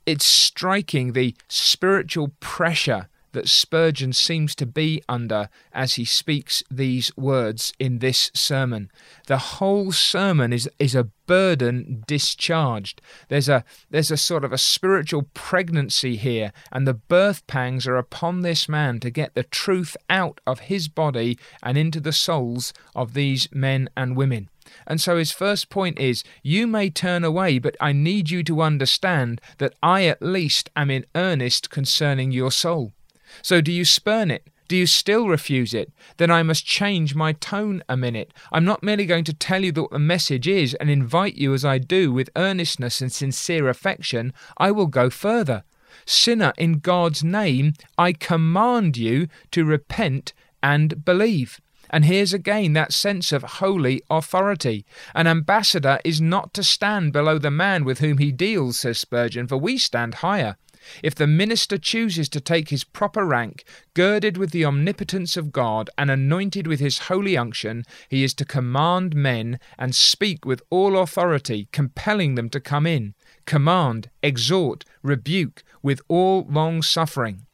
it's 0.08 0.26
striking 0.26 1.14
the 1.14 1.36
spiritual 1.48 2.32
pressure 2.40 3.10
that 3.38 3.48
Spurgeon 3.48 4.14
seems 4.14 4.56
to 4.56 4.66
be 4.66 5.00
under 5.08 5.48
as 5.72 5.94
he 5.94 6.06
speaks 6.06 6.64
these 6.72 7.16
words 7.16 7.72
in 7.78 8.00
this 8.00 8.32
sermon. 8.34 8.90
The 9.28 9.38
whole 9.38 9.92
sermon 9.92 10.52
is, 10.52 10.68
is 10.80 10.96
a 10.96 11.04
burden 11.28 12.04
discharged. 12.08 13.00
There's 13.28 13.48
a 13.48 13.64
there's 13.92 14.10
a 14.10 14.18
sort 14.18 14.44
of 14.44 14.52
a 14.52 14.58
spiritual 14.58 15.28
pregnancy 15.36 16.16
here, 16.16 16.52
and 16.72 16.88
the 16.88 16.96
birth 16.96 17.46
pangs 17.46 17.86
are 17.86 17.98
upon 17.98 18.42
this 18.42 18.68
man 18.68 19.00
to 19.02 19.12
get 19.12 19.36
the 19.36 19.44
truth 19.44 19.96
out 20.10 20.42
of 20.48 20.62
his 20.62 20.88
body 20.88 21.38
and 21.62 21.78
into 21.78 22.00
the 22.00 22.14
souls 22.14 22.74
of 22.96 23.14
these 23.14 23.48
men 23.52 23.88
and 23.96 24.18
women. 24.18 24.50
And 24.88 25.00
so 25.00 25.18
his 25.18 25.32
first 25.32 25.70
point 25.70 26.00
is 26.00 26.24
You 26.42 26.66
may 26.66 26.90
turn 26.90 27.24
away, 27.24 27.60
but 27.60 27.78
I 27.80 27.92
need 27.92 28.32
you 28.32 28.44
to 28.46 28.62
understand 28.62 29.42
that 29.60 29.76
I 29.84 30.06
at 30.06 30.24
least 30.24 30.72
am 30.76 30.90
in 30.90 31.06
earnest 31.14 31.70
concerning 31.70 32.32
your 32.32 32.52
soul. 32.52 32.94
So 33.42 33.62
do 33.62 33.72
you 33.72 33.86
spurn 33.86 34.32
it? 34.32 34.48
Do 34.68 34.76
you 34.76 34.86
still 34.86 35.30
refuse 35.30 35.74
it? 35.74 35.92
Then 36.18 36.30
I 36.30 36.44
must 36.44 36.66
change 36.66 37.16
my 37.16 37.32
tone 37.34 37.84
a 37.88 37.96
minute. 37.96 38.34
I'm 38.52 38.66
not 38.66 38.84
merely 38.84 39.06
going 39.06 39.24
to 39.26 39.34
tell 39.34 39.64
you 39.64 39.72
what 39.72 39.92
the 39.92 40.00
message 40.00 40.48
is 40.48 40.74
and 40.76 40.90
invite 40.90 41.36
you 41.36 41.54
as 41.54 41.64
I 41.64 41.78
do 41.78 42.12
with 42.12 42.30
earnestness 42.36 43.02
and 43.02 43.12
sincere 43.12 43.70
affection. 43.70 44.34
I 44.58 44.72
will 44.72 44.88
go 44.88 45.10
further. 45.10 45.64
Sinner, 46.06 46.54
in 46.58 46.80
God's 46.80 47.24
name, 47.24 47.74
I 47.98 48.12
command 48.14 48.98
you 48.98 49.28
to 49.52 49.64
repent 49.64 50.34
and 50.62 51.06
believe. 51.06 51.62
And 51.90 52.04
here's 52.04 52.34
again 52.34 52.74
that 52.74 52.92
sense 52.92 53.32
of 53.32 53.44
holy 53.44 54.02
authority. 54.10 54.86
An 55.16 55.28
ambassador 55.28 56.00
is 56.04 56.20
not 56.20 56.54
to 56.56 56.64
stand 56.64 57.14
below 57.14 57.38
the 57.38 57.52
man 57.52 57.86
with 57.86 58.00
whom 58.00 58.18
he 58.18 58.32
deals, 58.32 58.80
says 58.80 58.98
Spurgeon, 58.98 59.48
for 59.48 59.58
we 59.58 59.78
stand 59.78 60.16
higher. 60.16 60.58
If 61.04 61.16
the 61.16 61.28
minister 61.28 61.78
chooses 61.78 62.30
to 62.30 62.40
take 62.40 62.70
his 62.70 62.84
proper 62.84 63.26
rank, 63.26 63.64
girded 63.94 64.38
with 64.38 64.52
the 64.52 64.66
omnipotence 64.66 65.38
of 65.38 65.52
God 65.52 65.90
and 65.98 66.10
anointed 66.10 66.68
with 66.68 66.80
his 66.80 67.00
holy 67.00 67.38
unction, 67.38 67.84
he 68.10 68.24
is 68.24 68.34
to 68.36 68.46
command 68.46 69.16
men 69.16 69.60
and 69.78 69.96
speak 69.96 70.46
with 70.46 70.62
all 70.70 70.98
authority, 70.98 71.68
compelling 71.72 72.36
them 72.36 72.50
to 72.50 72.60
come 72.60 72.86
in, 72.86 73.14
command, 73.46 74.10
exhort, 74.22 74.86
rebuke 75.02 75.64
with 75.82 76.02
all 76.08 76.46
long 76.50 76.82
suffering. 76.82 77.46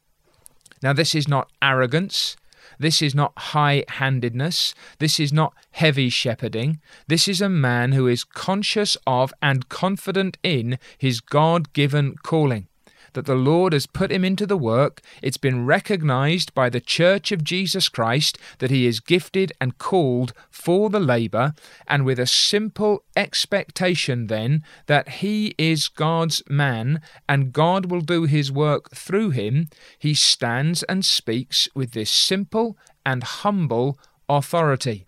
Now, 0.82 0.94
this 0.94 1.16
is 1.16 1.28
not 1.28 1.50
arrogance. 1.62 2.36
This 2.80 3.02
is 3.02 3.16
not 3.16 3.34
high 3.38 3.86
handedness. 3.88 4.74
This 5.00 5.20
is 5.20 5.32
not 5.32 5.54
heavy 5.72 6.10
shepherding. 6.10 6.82
This 7.08 7.28
is 7.28 7.42
a 7.42 7.50
man 7.50 7.94
who 7.94 8.08
is 8.08 8.24
conscious 8.24 8.98
of 9.08 9.34
and 9.42 9.70
confident 9.70 10.38
in 10.44 10.78
his 10.98 11.22
God 11.22 11.72
given 11.74 12.16
calling 12.24 12.68
that 13.14 13.26
the 13.26 13.36
Lord 13.36 13.74
has 13.74 13.86
put 13.86 14.12
him 14.12 14.24
into 14.24 14.46
the 14.46 14.58
work. 14.58 15.02
It's 15.22 15.38
been 15.38 15.66
recognized 15.66 16.54
by 16.54 16.70
the 16.70 16.82
Church 16.82 17.32
of 17.32 17.44
Jesus 17.44 17.90
Christ 17.90 18.38
that 18.60 18.70
he 18.70 18.86
is 18.86 19.00
gifted 19.00 19.54
and 19.60 19.78
called 19.78 20.34
for 20.50 20.90
the 20.90 21.00
labor, 21.00 21.54
and 21.88 22.06
with 22.06 22.20
a 22.20 22.28
simple 22.28 23.04
expectation 23.16 24.28
then 24.28 24.64
that 24.88 25.10
he 25.10 25.56
is 25.58 25.88
God's 25.88 26.44
man 26.50 27.02
and 27.28 27.54
God 27.54 27.90
will 27.90 28.02
do 28.02 28.24
his 28.24 28.52
work 28.52 28.92
through 28.96 29.32
him, 29.32 29.70
he 29.98 30.14
stands 30.14 30.84
and 30.84 31.06
speaks 31.06 31.70
with 31.74 31.92
this 31.92 32.12
simple 32.12 32.78
and 33.06 33.24
humble 33.24 34.00
authority. 34.30 35.08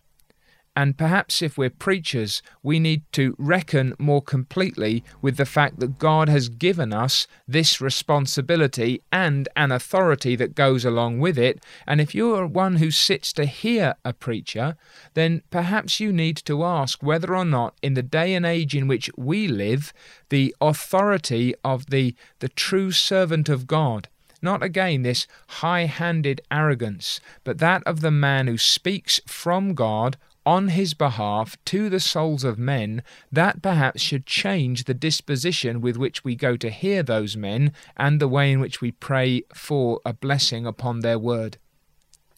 And 0.76 0.98
perhaps 0.98 1.42
if 1.42 1.58
we're 1.58 1.70
preachers, 1.70 2.42
we 2.62 2.80
need 2.80 3.04
to 3.14 3.34
reckon 3.38 3.96
more 3.98 4.22
completely 4.22 5.06
with 5.22 5.38
the 5.38 5.46
fact 5.46 5.80
that 5.80 5.98
God 5.98 6.28
has 6.28 6.50
given 6.50 6.92
us 6.92 7.28
this 7.48 7.80
responsibility 7.80 9.02
and 9.12 9.48
an 9.56 9.72
authority 9.72 10.36
that 10.36 10.54
goes 10.54 10.84
along 10.84 11.20
with 11.20 11.38
it. 11.38 11.64
And 11.88 12.02
if 12.02 12.14
you're 12.14 12.46
one 12.46 12.76
who 12.78 12.92
sits 12.92 13.32
to 13.34 13.46
hear 13.46 13.96
a 14.04 14.12
preacher, 14.12 14.76
then 15.14 15.44
perhaps 15.50 16.02
you 16.02 16.12
need 16.12 16.38
to 16.46 16.66
ask 16.66 17.02
whether 17.02 17.34
or 17.36 17.46
not, 17.46 17.76
in 17.82 17.94
the 17.94 18.04
day 18.04 18.34
and 18.34 18.46
age 18.46 18.76
in 18.76 18.88
which 18.88 19.10
we 19.16 19.48
live, 19.48 19.94
the 20.30 20.54
authority 20.60 21.56
of 21.64 21.90
the, 21.90 22.16
the 22.40 22.50
true 22.50 22.92
servant 22.92 23.48
of 23.48 23.66
God 23.66 24.10
not 24.42 24.62
again 24.62 25.02
this 25.02 25.26
high 25.48 25.86
handed 25.86 26.40
arrogance, 26.52 27.20
but 27.44 27.58
that 27.58 27.82
of 27.84 28.02
the 28.02 28.12
man 28.12 28.46
who 28.46 28.60
speaks 28.60 29.20
from 29.26 29.74
God 29.74 30.18
on 30.46 30.70
his 30.70 30.94
behalf 30.94 31.58
to 31.66 31.90
the 31.90 32.00
souls 32.00 32.44
of 32.44 32.60
men, 32.60 33.02
that 33.32 33.62
perhaps 33.62 34.02
should 34.02 34.26
change 34.26 34.84
the 34.84 34.94
disposition 34.94 35.82
with 35.82 35.98
which 35.98 36.24
we 36.24 36.36
go 36.36 36.56
to 36.58 36.70
hear 36.70 37.02
those 37.02 37.36
men 37.36 37.74
and 37.98 38.20
the 38.20 38.28
way 38.28 38.52
in 38.52 38.60
which 38.60 38.82
we 38.82 38.92
pray 38.92 39.44
for 39.54 40.00
a 40.06 40.14
blessing 40.14 40.66
upon 40.66 41.00
their 41.00 41.20
word. 41.20 41.58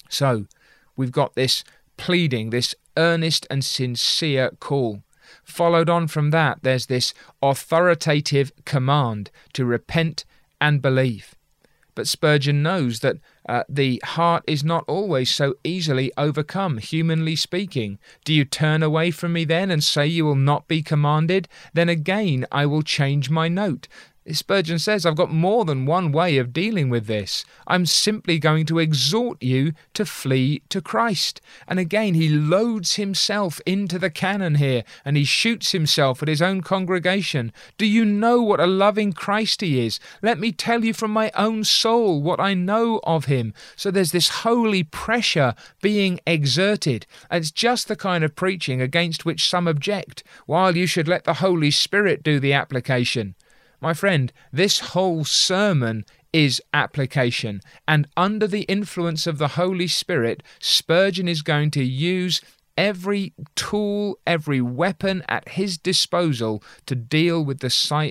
So, 0.10 0.46
we've 0.96 1.12
got 1.12 1.36
this 1.36 1.64
pleading, 1.98 2.52
this 2.52 2.74
earnest 2.96 3.46
and 3.50 3.64
sincere 3.64 4.52
call. 4.60 5.04
Followed 5.44 5.90
on 5.90 6.08
from 6.08 6.32
that, 6.32 6.60
there's 6.62 6.86
this 6.86 7.14
authoritative 7.42 8.52
command 8.66 9.30
to 9.54 9.66
repent 9.66 10.24
and 10.62 10.82
believe. 10.82 11.36
But 11.96 12.08
Spurgeon 12.08 12.62
knows 12.62 13.00
that 13.00 13.18
uh, 13.48 13.64
the 13.70 14.02
heart 14.04 14.44
is 14.48 14.64
not 14.64 14.84
always 14.88 15.34
so 15.34 15.56
easily 15.64 16.12
overcome, 16.18 16.78
humanly 16.78 17.36
speaking. 17.36 17.98
Do 18.26 18.34
you 18.34 18.46
turn 18.46 18.84
away 18.84 19.12
from 19.12 19.34
me 19.34 19.46
then 19.46 19.72
and 19.72 19.84
say 19.84 20.06
you 20.08 20.26
will 20.26 20.36
not 20.36 20.68
be 20.68 20.82
commanded? 20.82 21.48
Then 21.74 21.90
again 21.90 22.46
I 22.52 22.66
will 22.66 22.84
change 22.84 23.30
my 23.30 23.48
note. 23.48 23.88
Spurgeon 24.36 24.78
says, 24.78 25.06
I've 25.06 25.16
got 25.16 25.32
more 25.32 25.64
than 25.64 25.86
one 25.86 26.12
way 26.12 26.38
of 26.38 26.52
dealing 26.52 26.90
with 26.90 27.08
this. 27.08 27.46
I'm 27.66 27.86
simply 27.86 28.40
going 28.40 28.66
to 28.66 28.80
exhort 28.80 29.42
you 29.42 29.72
to 29.94 30.06
flee 30.06 30.64
to 30.70 30.82
Christ. 30.82 31.40
And 31.68 31.80
again, 31.80 32.14
he 32.14 32.28
loads 32.28 32.96
himself 32.96 33.62
into 33.66 33.98
the 33.98 34.10
cannon 34.10 34.56
here 34.56 34.84
and 35.06 35.16
he 35.16 35.24
shoots 35.24 35.72
himself 35.72 36.22
at 36.22 36.28
his 36.28 36.42
own 36.42 36.62
congregation. 36.62 37.54
Do 37.78 37.86
you 37.86 38.04
know 38.04 38.42
what 38.42 38.60
a 38.60 38.68
loving 38.68 39.14
Christ 39.14 39.62
he 39.62 39.86
is? 39.86 40.00
Let 40.22 40.40
me 40.40 40.52
tell 40.52 40.84
you 40.84 40.94
from 40.94 41.12
my 41.12 41.32
own 41.36 41.64
soul 41.64 42.22
what 42.22 42.40
I 42.40 42.54
know 42.54 43.00
of 43.04 43.26
him. 43.26 43.54
So 43.76 43.92
there's 43.92 44.12
this 44.12 44.30
holy 44.30 44.84
pressure 44.84 45.56
being 45.82 46.20
exerted. 46.28 47.06
And 47.30 47.42
it's 47.42 47.52
just 47.52 47.88
the 47.88 47.96
kind 47.96 48.24
of 48.26 48.36
preaching 48.36 48.82
against 48.82 49.26
which 49.26 49.48
some 49.48 49.68
object, 49.68 50.24
while 50.46 50.76
you 50.76 50.86
should 50.86 51.08
let 51.08 51.24
the 51.24 51.36
Holy 51.36 51.72
Spirit 51.72 52.24
do 52.24 52.40
the 52.42 52.54
application. 52.54 53.36
My 53.80 53.94
friend, 53.94 54.34
this 54.52 54.80
whole 54.80 55.24
sermon 55.24 56.04
is 56.34 56.62
application, 56.74 57.62
and 57.88 58.08
under 58.18 58.48
the 58.48 58.64
influence 58.64 59.28
of 59.28 59.38
the 59.38 59.50
Holy 59.50 59.88
Spirit, 59.88 60.42
Spurgeon 60.60 61.28
is 61.28 61.42
going 61.42 61.72
to 61.72 61.84
use 61.84 62.42
every 62.76 63.34
tool, 63.56 64.20
every 64.26 64.62
weapon 64.62 65.24
at 65.28 65.50
his 65.50 65.78
disposal 65.78 66.64
to 66.86 66.96
deal 66.96 67.44
with 67.44 67.60
the 67.60 67.70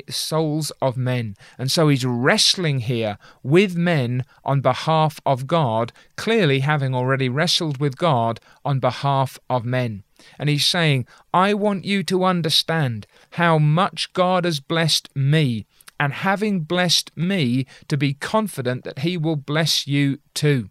souls 0.09 0.71
of 0.83 0.97
men. 0.97 1.37
And 1.59 1.71
so 1.71 1.89
he's 1.89 2.05
wrestling 2.05 2.81
here 2.81 3.19
with 3.43 3.77
men 3.77 4.25
on 4.45 4.61
behalf 4.61 5.21
of 5.25 5.47
God, 5.47 5.93
clearly 6.17 6.61
having 6.61 6.95
already 6.95 7.29
wrestled 7.29 7.79
with 7.79 7.97
God 7.97 8.41
on 8.65 8.81
behalf 8.81 9.39
of 9.49 9.65
men. 9.65 10.03
And 10.39 10.49
he's 10.49 10.67
saying, 10.67 11.07
I 11.33 11.55
want 11.55 11.85
you 11.85 12.03
to 12.05 12.25
understand 12.25 13.07
how 13.33 13.59
much 13.59 14.13
God 14.13 14.45
has 14.45 14.61
blessed 14.61 15.09
me, 15.15 15.67
and 15.99 16.13
having 16.13 16.61
blessed 16.61 17.17
me, 17.17 17.67
to 17.89 17.97
be 17.97 18.15
confident 18.15 18.85
that 18.85 19.01
he 19.01 19.17
will 19.17 19.37
bless 19.37 19.87
you 19.87 20.19
too. 20.35 20.71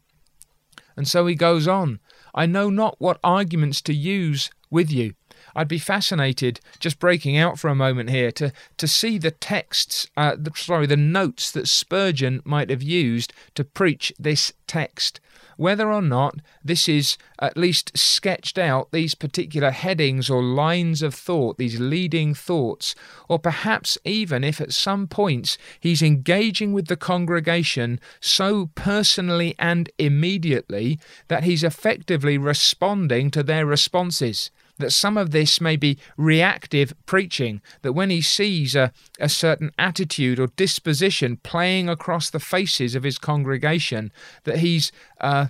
And 0.97 1.07
so 1.07 1.25
he 1.25 1.35
goes 1.35 1.67
on, 1.67 1.99
I 2.33 2.45
know 2.45 2.69
not 2.69 2.95
what 2.99 3.19
arguments 3.23 3.81
to 3.83 3.93
use 3.93 4.49
with 4.69 4.91
you. 4.91 5.13
I'd 5.55 5.67
be 5.67 5.79
fascinated, 5.79 6.59
just 6.79 6.99
breaking 6.99 7.37
out 7.37 7.57
for 7.57 7.69
a 7.69 7.75
moment 7.75 8.09
here, 8.09 8.31
to, 8.33 8.51
to 8.77 8.87
see 8.87 9.17
the 9.17 9.31
texts, 9.31 10.07
uh, 10.17 10.35
the, 10.37 10.51
sorry, 10.55 10.85
the 10.85 10.97
notes 10.97 11.49
that 11.51 11.67
Spurgeon 11.67 12.41
might 12.43 12.69
have 12.69 12.83
used 12.83 13.31
to 13.55 13.63
preach 13.63 14.11
this 14.19 14.51
text 14.67 15.21
whether 15.57 15.91
or 15.91 16.01
not 16.01 16.35
this 16.63 16.87
is 16.87 17.17
at 17.39 17.57
least 17.57 17.97
sketched 17.97 18.57
out, 18.57 18.91
these 18.91 19.15
particular 19.15 19.71
headings 19.71 20.29
or 20.29 20.41
lines 20.41 21.01
of 21.01 21.13
thought, 21.13 21.57
these 21.57 21.79
leading 21.79 22.33
thoughts, 22.33 22.95
or 23.29 23.39
perhaps 23.39 23.97
even 24.03 24.43
if 24.43 24.59
at 24.61 24.73
some 24.73 25.07
points 25.07 25.57
he's 25.79 26.01
engaging 26.01 26.73
with 26.73 26.87
the 26.87 26.97
congregation 26.97 27.99
so 28.19 28.67
personally 28.75 29.55
and 29.59 29.89
immediately 29.97 30.99
that 31.27 31.43
he's 31.43 31.63
effectively 31.63 32.37
responding 32.37 33.31
to 33.31 33.43
their 33.43 33.65
responses 33.65 34.51
that 34.77 34.91
some 34.91 35.17
of 35.17 35.31
this 35.31 35.61
may 35.61 35.75
be 35.75 35.97
reactive 36.17 36.93
preaching, 37.05 37.61
that 37.81 37.93
when 37.93 38.09
he 38.09 38.21
sees 38.21 38.75
a, 38.75 38.91
a 39.19 39.29
certain 39.29 39.71
attitude 39.77 40.39
or 40.39 40.47
disposition 40.47 41.37
playing 41.37 41.89
across 41.89 42.29
the 42.29 42.39
faces 42.39 42.95
of 42.95 43.03
his 43.03 43.17
congregation, 43.17 44.11
that 44.43 44.59
he's 44.59 44.91
uh, 45.21 45.47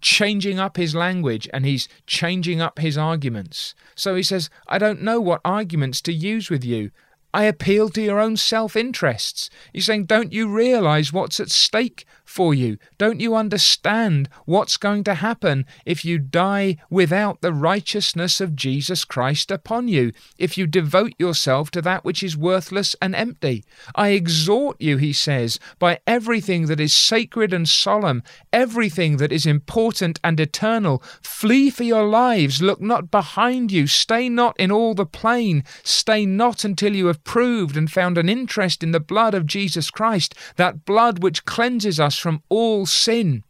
changing 0.00 0.58
up 0.58 0.76
his 0.76 0.94
language 0.94 1.48
and 1.52 1.66
he's 1.66 1.88
changing 2.06 2.60
up 2.60 2.78
his 2.78 2.96
arguments. 2.96 3.74
So 3.94 4.14
he 4.14 4.22
says, 4.22 4.50
I 4.68 4.78
don't 4.78 5.02
know 5.02 5.20
what 5.20 5.40
arguments 5.44 6.00
to 6.02 6.12
use 6.12 6.50
with 6.50 6.64
you. 6.64 6.90
I 7.32 7.44
appeal 7.44 7.88
to 7.90 8.02
your 8.02 8.18
own 8.18 8.36
self 8.36 8.74
interests. 8.76 9.50
He's 9.72 9.86
saying, 9.86 10.06
Don't 10.06 10.32
you 10.32 10.48
realize 10.48 11.12
what's 11.12 11.38
at 11.38 11.50
stake 11.50 12.04
for 12.24 12.54
you? 12.54 12.78
Don't 12.98 13.20
you 13.20 13.34
understand 13.34 14.28
what's 14.46 14.76
going 14.76 15.04
to 15.04 15.14
happen 15.14 15.66
if 15.84 16.04
you 16.04 16.18
die 16.18 16.76
without 16.88 17.40
the 17.40 17.52
righteousness 17.52 18.40
of 18.40 18.56
Jesus 18.56 19.04
Christ 19.04 19.50
upon 19.50 19.88
you, 19.88 20.12
if 20.38 20.56
you 20.56 20.66
devote 20.66 21.12
yourself 21.18 21.70
to 21.72 21.82
that 21.82 22.04
which 22.04 22.22
is 22.22 22.36
worthless 22.36 22.96
and 23.00 23.14
empty? 23.14 23.64
I 23.94 24.08
exhort 24.10 24.80
you, 24.80 24.96
he 24.96 25.12
says, 25.12 25.58
by 25.78 26.00
everything 26.06 26.66
that 26.66 26.80
is 26.80 26.94
sacred 26.94 27.52
and 27.52 27.68
solemn, 27.68 28.22
everything 28.52 29.16
that 29.18 29.32
is 29.32 29.46
important 29.46 30.18
and 30.24 30.38
eternal, 30.38 31.02
flee 31.22 31.70
for 31.70 31.84
your 31.84 32.08
lives, 32.08 32.62
look 32.62 32.80
not 32.80 33.10
behind 33.10 33.70
you, 33.70 33.86
stay 33.86 34.28
not 34.28 34.58
in 34.58 34.72
all 34.72 34.94
the 34.94 35.06
plain, 35.06 35.64
stay 35.82 36.26
not 36.26 36.64
until 36.64 36.94
you 36.94 37.06
have 37.06 37.19
proved 37.24 37.76
and 37.76 37.90
found 37.90 38.18
an 38.18 38.28
interest 38.28 38.82
in 38.82 38.92
the 38.92 39.00
blood 39.00 39.34
of 39.34 39.46
Jesus 39.46 39.90
Christ, 39.90 40.34
that 40.56 40.84
blood 40.84 41.22
which 41.22 41.44
cleanses 41.44 42.00
us 42.00 42.18
from 42.18 42.42
all 42.48 42.86
sin. 42.86 43.44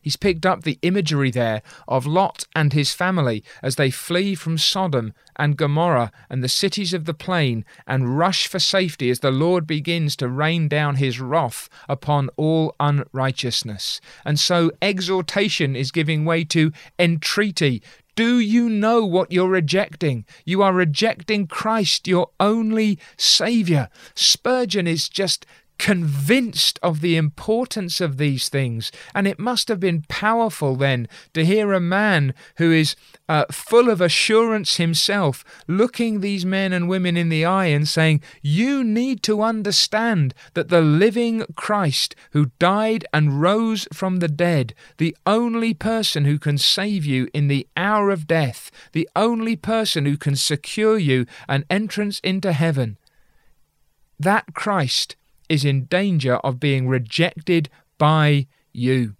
He's 0.00 0.16
picked 0.16 0.46
up 0.46 0.62
the 0.62 0.78
imagery 0.82 1.30
there 1.30 1.62
of 1.86 2.06
Lot 2.06 2.46
and 2.54 2.72
his 2.72 2.92
family 2.92 3.44
as 3.62 3.76
they 3.76 3.90
flee 3.90 4.34
from 4.34 4.58
Sodom 4.58 5.12
and 5.36 5.56
Gomorrah 5.56 6.12
and 6.30 6.42
the 6.42 6.48
cities 6.48 6.92
of 6.92 7.04
the 7.04 7.14
plain 7.14 7.64
and 7.86 8.18
rush 8.18 8.46
for 8.46 8.58
safety 8.58 9.10
as 9.10 9.20
the 9.20 9.30
Lord 9.30 9.66
begins 9.66 10.16
to 10.16 10.28
rain 10.28 10.68
down 10.68 10.96
his 10.96 11.20
wrath 11.20 11.68
upon 11.88 12.30
all 12.36 12.74
unrighteousness. 12.80 14.00
And 14.24 14.38
so 14.38 14.70
exhortation 14.80 15.74
is 15.76 15.90
giving 15.90 16.24
way 16.24 16.44
to 16.44 16.72
entreaty, 16.98 17.82
do 18.14 18.38
you 18.38 18.68
know 18.68 19.06
what 19.06 19.32
you're 19.32 19.48
rejecting? 19.48 20.26
You 20.44 20.62
are 20.62 20.74
rejecting 20.74 21.46
Christ, 21.46 22.06
your 22.06 22.28
only 22.38 22.98
Saviour. 23.16 23.88
Spurgeon 24.14 24.86
is 24.86 25.08
just 25.08 25.46
convinced 25.82 26.78
of 26.80 27.00
the 27.00 27.16
importance 27.16 28.00
of 28.00 28.16
these 28.16 28.48
things. 28.48 28.92
And 29.16 29.26
it 29.26 29.40
must 29.40 29.66
have 29.66 29.80
been 29.80 30.04
powerful 30.06 30.76
then 30.76 31.08
to 31.34 31.44
hear 31.44 31.72
a 31.72 31.80
man 31.80 32.34
who 32.58 32.70
is 32.70 32.94
uh, 33.28 33.46
full 33.50 33.90
of 33.90 34.00
assurance 34.00 34.76
himself 34.76 35.44
looking 35.66 36.20
these 36.20 36.46
men 36.46 36.72
and 36.72 36.88
women 36.88 37.16
in 37.16 37.30
the 37.30 37.44
eye 37.44 37.66
and 37.66 37.88
saying, 37.88 38.20
You 38.42 38.84
need 38.84 39.24
to 39.24 39.42
understand 39.42 40.34
that 40.54 40.68
the 40.68 40.82
living 40.82 41.44
Christ 41.56 42.14
who 42.30 42.52
died 42.60 43.04
and 43.12 43.40
rose 43.42 43.88
from 43.92 44.20
the 44.20 44.28
dead, 44.28 44.74
the 44.98 45.16
only 45.26 45.74
person 45.74 46.26
who 46.26 46.38
can 46.38 46.58
save 46.58 47.04
you 47.04 47.26
in 47.34 47.48
the 47.48 47.66
hour 47.76 48.10
of 48.10 48.28
death, 48.28 48.70
the 48.92 49.08
only 49.16 49.56
person 49.56 50.06
who 50.06 50.16
can 50.16 50.36
secure 50.36 50.96
you 50.96 51.26
an 51.48 51.64
entrance 51.68 52.20
into 52.20 52.52
heaven, 52.52 52.98
that 54.20 54.54
Christ 54.54 55.16
is 55.52 55.66
in 55.66 55.84
danger 55.84 56.36
of 56.36 56.58
being 56.58 56.88
rejected 56.88 57.68
by 57.98 58.46
you. 58.72 59.14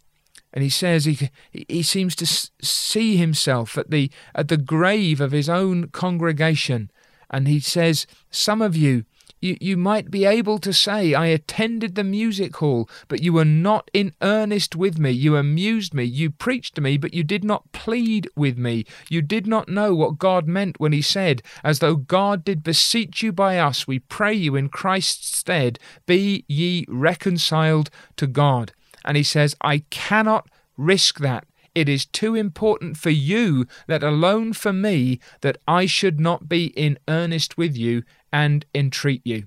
And 0.54 0.62
he 0.64 0.70
says 0.70 1.04
he, 1.04 1.28
he 1.50 1.82
seems 1.82 2.16
to 2.16 2.26
see 2.26 3.16
himself 3.16 3.76
at 3.76 3.90
the, 3.90 4.10
at 4.34 4.48
the 4.48 4.56
grave 4.56 5.20
of 5.20 5.32
his 5.32 5.50
own 5.50 5.88
congregation. 5.88 6.90
And 7.30 7.46
he 7.46 7.60
says, 7.60 8.06
Some 8.30 8.62
of 8.62 8.74
you 8.74 9.04
you, 9.42 9.57
you 9.61 9.76
might 9.76 10.11
be 10.11 10.24
able 10.24 10.59
to 10.61 10.72
say, 10.72 11.14
I 11.14 11.26
attended 11.26 11.94
the 11.94 12.05
music 12.05 12.57
hall, 12.57 12.88
but 13.09 13.20
you 13.22 13.33
were 13.33 13.44
not 13.44 13.90
in 13.92 14.14
earnest 14.22 14.76
with 14.76 14.98
me. 14.98 15.11
You 15.11 15.37
amused 15.37 15.92
me. 15.92 16.05
You 16.05 16.31
preached 16.31 16.76
to 16.76 16.81
me, 16.81 16.96
but 16.96 17.12
you 17.12 17.24
did 17.24 17.42
not 17.42 17.70
plead 17.72 18.28
with 18.37 18.57
me. 18.57 18.87
You 19.11 19.20
did 19.20 19.46
not 19.46 19.68
know 19.68 19.94
what 19.94 20.18
God 20.18 20.46
meant 20.46 20.78
when 20.78 20.92
He 20.92 21.02
said, 21.02 21.42
As 21.64 21.81
though 21.81 21.96
God 21.96 22.44
did 22.44 22.62
beseech 22.62 23.22
you 23.22 23.33
by 23.33 23.59
us, 23.59 23.87
we 23.87 23.98
pray 23.98 24.33
you 24.33 24.55
in 24.55 24.68
Christ's 24.68 25.37
stead, 25.37 25.78
be 26.07 26.44
ye 26.46 26.87
reconciled 26.88 27.90
to 28.16 28.28
God. 28.28 28.72
And 29.05 29.16
He 29.16 29.24
says, 29.24 29.57
I 29.61 29.78
cannot 29.90 30.48
risk 30.76 31.18
that. 31.18 31.44
It 31.74 31.88
is 31.88 32.04
too 32.04 32.35
important 32.35 32.96
for 32.96 33.11
you, 33.11 33.66
let 33.88 34.02
alone 34.02 34.52
for 34.52 34.72
me, 34.72 35.20
that 35.40 35.56
I 35.66 35.87
should 35.87 36.20
not 36.20 36.48
be 36.48 36.66
in 36.66 36.98
earnest 37.08 37.56
with 37.56 37.76
you 37.76 38.02
and 38.32 38.66
entreat 38.74 39.22
you. 39.24 39.44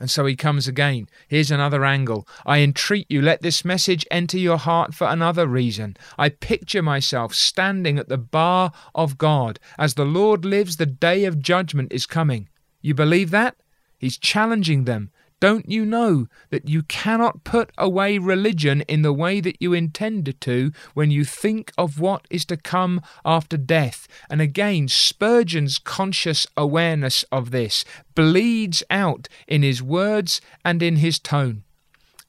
And 0.00 0.10
so 0.10 0.24
he 0.26 0.36
comes 0.36 0.68
again. 0.68 1.08
Here's 1.26 1.50
another 1.50 1.84
angle. 1.84 2.26
I 2.46 2.60
entreat 2.60 3.06
you, 3.08 3.20
let 3.20 3.42
this 3.42 3.64
message 3.64 4.06
enter 4.10 4.38
your 4.38 4.56
heart 4.56 4.94
for 4.94 5.08
another 5.08 5.46
reason. 5.46 5.96
I 6.16 6.28
picture 6.28 6.82
myself 6.82 7.34
standing 7.34 7.98
at 7.98 8.08
the 8.08 8.18
bar 8.18 8.72
of 8.94 9.18
God. 9.18 9.58
As 9.76 9.94
the 9.94 10.04
Lord 10.04 10.44
lives, 10.44 10.76
the 10.76 10.86
day 10.86 11.24
of 11.24 11.40
judgment 11.40 11.92
is 11.92 12.06
coming. 12.06 12.48
You 12.80 12.94
believe 12.94 13.30
that? 13.30 13.56
He's 13.98 14.16
challenging 14.16 14.84
them 14.84 15.10
don't 15.40 15.70
you 15.70 15.84
know 15.84 16.26
that 16.50 16.68
you 16.68 16.82
cannot 16.82 17.44
put 17.44 17.70
away 17.78 18.18
religion 18.18 18.82
in 18.82 19.02
the 19.02 19.12
way 19.12 19.40
that 19.40 19.60
you 19.60 19.72
intended 19.72 20.40
to 20.42 20.72
when 20.94 21.10
you 21.10 21.24
think 21.24 21.72
of 21.78 22.00
what 22.00 22.26
is 22.30 22.44
to 22.46 22.56
come 22.56 23.00
after 23.24 23.56
death? 23.56 24.08
And 24.28 24.40
again, 24.40 24.88
Spurgeon's 24.88 25.78
conscious 25.78 26.46
awareness 26.56 27.24
of 27.30 27.50
this 27.50 27.84
bleeds 28.14 28.82
out 28.90 29.28
in 29.46 29.62
his 29.62 29.82
words 29.82 30.40
and 30.64 30.82
in 30.82 30.96
his 30.96 31.18
tone. 31.18 31.62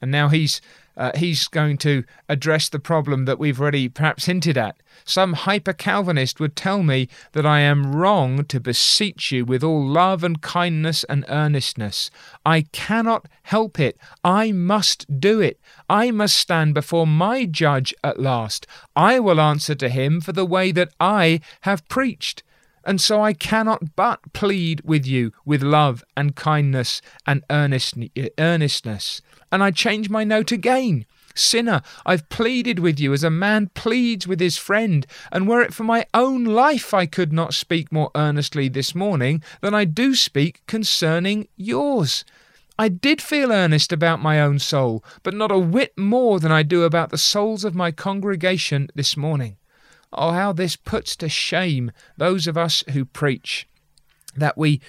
And 0.01 0.11
now 0.11 0.29
he's 0.29 0.61
uh, 0.99 1.11
he's 1.15 1.47
going 1.47 1.77
to 1.77 2.03
address 2.27 2.67
the 2.67 2.77
problem 2.77 3.23
that 3.23 3.39
we've 3.39 3.59
already 3.59 3.87
perhaps 3.87 4.25
hinted 4.25 4.57
at. 4.57 4.75
Some 5.05 5.31
hyper 5.33 5.71
Calvinist 5.71 6.41
would 6.41 6.57
tell 6.57 6.83
me 6.83 7.07
that 7.31 7.45
I 7.45 7.61
am 7.61 7.95
wrong 7.95 8.43
to 8.45 8.59
beseech 8.59 9.31
you 9.31 9.45
with 9.45 9.63
all 9.63 9.87
love 9.87 10.25
and 10.25 10.41
kindness 10.41 11.05
and 11.05 11.23
earnestness. 11.29 12.11
I 12.45 12.63
cannot 12.73 13.27
help 13.43 13.79
it. 13.79 13.97
I 14.25 14.51
must 14.51 15.19
do 15.21 15.39
it. 15.39 15.59
I 15.89 16.11
must 16.11 16.35
stand 16.35 16.73
before 16.73 17.07
my 17.07 17.45
judge 17.45 17.95
at 18.03 18.19
last. 18.19 18.67
I 18.93 19.19
will 19.19 19.39
answer 19.39 19.75
to 19.75 19.87
him 19.87 20.19
for 20.19 20.33
the 20.33 20.45
way 20.45 20.73
that 20.73 20.91
I 20.99 21.39
have 21.61 21.87
preached. 21.87 22.43
And 22.89 22.99
so 22.99 23.21
I 23.21 23.33
cannot 23.33 23.95
but 23.95 24.33
plead 24.33 24.81
with 24.83 25.05
you 25.05 25.31
with 25.45 25.61
love 25.61 26.03
and 26.17 26.35
kindness 26.35 27.03
and 27.23 27.43
earnest, 27.51 27.93
earnestness. 28.39 29.21
And 29.51 29.61
I 29.61 29.69
change 29.69 30.09
my 30.09 30.23
note 30.23 30.51
again. 30.51 31.05
Sinner, 31.35 31.83
I've 32.03 32.27
pleaded 32.29 32.79
with 32.79 32.99
you 32.99 33.13
as 33.13 33.23
a 33.23 33.29
man 33.29 33.69
pleads 33.75 34.25
with 34.25 34.39
his 34.39 34.57
friend, 34.57 35.05
and 35.31 35.47
were 35.47 35.61
it 35.61 35.71
for 35.71 35.83
my 35.83 36.07
own 36.15 36.45
life, 36.45 36.91
I 36.91 37.05
could 37.05 37.31
not 37.31 37.53
speak 37.53 37.91
more 37.91 38.09
earnestly 38.15 38.69
this 38.69 38.95
morning 38.95 39.43
than 39.61 39.75
I 39.75 39.85
do 39.85 40.15
speak 40.15 40.65
concerning 40.65 41.47
yours. 41.55 42.25
I 42.79 42.89
did 42.89 43.21
feel 43.21 43.51
earnest 43.51 43.93
about 43.93 44.19
my 44.19 44.41
own 44.41 44.57
soul, 44.57 45.03
but 45.21 45.35
not 45.35 45.51
a 45.51 45.59
whit 45.59 45.95
more 45.95 46.39
than 46.39 46.51
I 46.51 46.63
do 46.63 46.81
about 46.81 47.11
the 47.11 47.19
souls 47.19 47.63
of 47.63 47.75
my 47.75 47.91
congregation 47.91 48.89
this 48.95 49.15
morning. 49.15 49.57
Oh, 50.11 50.31
how 50.31 50.53
this 50.53 50.75
puts 50.75 51.15
to 51.17 51.29
shame 51.29 51.91
those 52.17 52.47
of 52.47 52.57
us 52.57 52.83
who 52.91 53.05
preach 53.05 53.67
that 54.35 54.57
we 54.57 54.81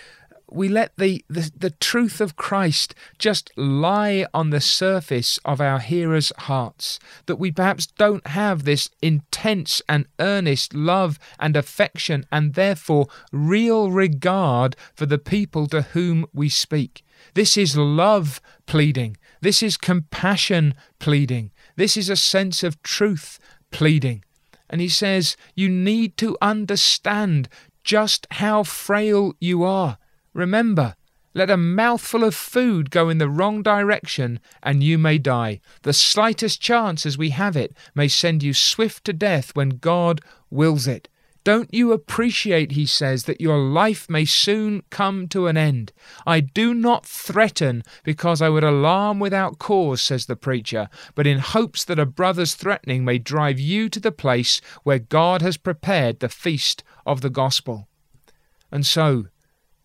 we 0.52 0.68
let 0.68 0.96
the, 0.96 1.24
the, 1.28 1.50
the 1.56 1.70
truth 1.70 2.20
of 2.20 2.36
Christ 2.36 2.94
just 3.18 3.50
lie 3.56 4.26
on 4.34 4.50
the 4.50 4.60
surface 4.60 5.38
of 5.44 5.60
our 5.60 5.78
hearers' 5.78 6.32
hearts, 6.36 6.98
that 7.26 7.36
we 7.36 7.52
perhaps 7.52 7.86
don't 7.86 8.26
have 8.26 8.64
this 8.64 8.90
intense 9.00 9.80
and 9.88 10.06
earnest 10.18 10.74
love 10.74 11.18
and 11.38 11.56
affection, 11.56 12.26
and 12.32 12.54
therefore 12.54 13.06
real 13.32 13.90
regard 13.90 14.76
for 14.94 15.06
the 15.06 15.18
people 15.18 15.66
to 15.68 15.82
whom 15.82 16.26
we 16.32 16.48
speak. 16.48 17.04
This 17.34 17.56
is 17.56 17.76
love 17.76 18.40
pleading. 18.66 19.16
This 19.40 19.62
is 19.62 19.76
compassion 19.76 20.74
pleading. 20.98 21.52
This 21.76 21.96
is 21.96 22.08
a 22.08 22.16
sense 22.16 22.62
of 22.62 22.82
truth 22.82 23.38
pleading. 23.70 24.24
And 24.70 24.80
he 24.80 24.88
says, 24.88 25.36
You 25.54 25.68
need 25.68 26.16
to 26.18 26.38
understand 26.40 27.48
just 27.84 28.26
how 28.30 28.62
frail 28.62 29.34
you 29.40 29.64
are. 29.64 29.98
Remember, 30.32 30.94
let 31.34 31.50
a 31.50 31.56
mouthful 31.56 32.24
of 32.24 32.34
food 32.34 32.90
go 32.90 33.08
in 33.08 33.18
the 33.18 33.28
wrong 33.28 33.62
direction, 33.62 34.40
and 34.62 34.82
you 34.82 34.96
may 34.96 35.18
die. 35.18 35.60
The 35.82 35.92
slightest 35.92 36.60
chance 36.60 37.04
as 37.04 37.18
we 37.18 37.30
have 37.30 37.56
it 37.56 37.72
may 37.94 38.08
send 38.08 38.42
you 38.42 38.54
swift 38.54 39.04
to 39.04 39.12
death 39.12 39.54
when 39.54 39.70
God 39.70 40.20
wills 40.50 40.86
it. 40.86 41.08
Don't 41.42 41.72
you 41.72 41.92
appreciate, 41.92 42.72
he 42.72 42.84
says, 42.84 43.24
that 43.24 43.40
your 43.40 43.56
life 43.56 44.10
may 44.10 44.26
soon 44.26 44.82
come 44.90 45.26
to 45.28 45.46
an 45.46 45.56
end? 45.56 45.92
I 46.26 46.40
do 46.40 46.74
not 46.74 47.06
threaten 47.06 47.82
because 48.04 48.42
I 48.42 48.50
would 48.50 48.64
alarm 48.64 49.20
without 49.20 49.58
cause, 49.58 50.02
says 50.02 50.26
the 50.26 50.36
preacher, 50.36 50.90
but 51.14 51.26
in 51.26 51.38
hopes 51.38 51.82
that 51.86 51.98
a 51.98 52.04
brother's 52.04 52.54
threatening 52.54 53.06
may 53.06 53.16
drive 53.16 53.58
you 53.58 53.88
to 53.88 54.00
the 54.00 54.12
place 54.12 54.60
where 54.82 54.98
God 54.98 55.40
has 55.40 55.56
prepared 55.56 56.20
the 56.20 56.28
feast 56.28 56.84
of 57.06 57.22
the 57.22 57.30
gospel. 57.30 57.88
And 58.70 58.84
so, 58.84 59.28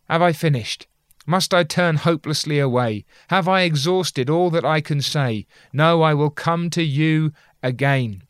have 0.09 0.21
I 0.21 0.33
finished? 0.33 0.87
Must 1.25 1.53
I 1.53 1.63
turn 1.63 1.95
hopelessly 1.95 2.59
away? 2.59 3.05
Have 3.29 3.47
I 3.47 3.61
exhausted 3.61 4.29
all 4.29 4.49
that 4.51 4.65
I 4.65 4.81
can 4.81 5.01
say? 5.01 5.47
No, 5.71 6.01
I 6.01 6.13
will 6.13 6.29
come 6.29 6.69
to 6.71 6.83
you 6.83 7.31
again. 7.63 8.24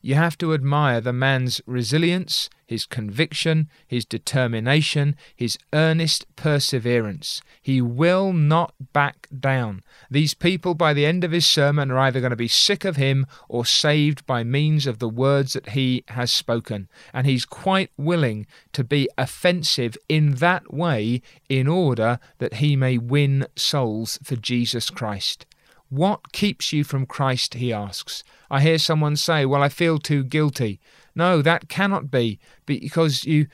You 0.00 0.14
have 0.14 0.38
to 0.38 0.54
admire 0.54 1.00
the 1.00 1.12
man's 1.12 1.60
resilience, 1.66 2.48
his 2.64 2.86
conviction, 2.86 3.68
his 3.86 4.04
determination, 4.04 5.16
his 5.34 5.58
earnest 5.72 6.24
perseverance. 6.36 7.42
He 7.60 7.80
will 7.80 8.32
not 8.32 8.74
back 8.92 9.26
down. 9.40 9.82
These 10.08 10.34
people, 10.34 10.74
by 10.74 10.94
the 10.94 11.04
end 11.04 11.24
of 11.24 11.32
his 11.32 11.46
sermon, 11.46 11.90
are 11.90 11.98
either 11.98 12.20
going 12.20 12.30
to 12.30 12.36
be 12.36 12.46
sick 12.46 12.84
of 12.84 12.96
him 12.96 13.26
or 13.48 13.64
saved 13.64 14.24
by 14.24 14.44
means 14.44 14.86
of 14.86 15.00
the 15.00 15.08
words 15.08 15.54
that 15.54 15.70
he 15.70 16.04
has 16.08 16.32
spoken. 16.32 16.88
And 17.12 17.26
he's 17.26 17.44
quite 17.44 17.90
willing 17.96 18.46
to 18.74 18.84
be 18.84 19.08
offensive 19.18 19.98
in 20.08 20.36
that 20.36 20.72
way 20.72 21.22
in 21.48 21.66
order 21.66 22.20
that 22.38 22.54
he 22.54 22.76
may 22.76 22.98
win 22.98 23.46
souls 23.56 24.18
for 24.22 24.36
Jesus 24.36 24.90
Christ. 24.90 25.44
What 25.88 26.32
keeps 26.32 26.72
you 26.72 26.84
from 26.84 27.06
Christ? 27.06 27.54
he 27.54 27.72
asks. 27.72 28.22
I 28.50 28.60
hear 28.60 28.78
someone 28.78 29.16
say, 29.16 29.46
Well, 29.46 29.62
I 29.62 29.68
feel 29.68 29.98
too 29.98 30.22
guilty. 30.24 30.80
No, 31.14 31.42
that 31.42 31.68
cannot 31.68 32.10
be 32.10 32.38
because 32.66 33.24
you 33.24 33.46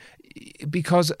because 0.69 1.11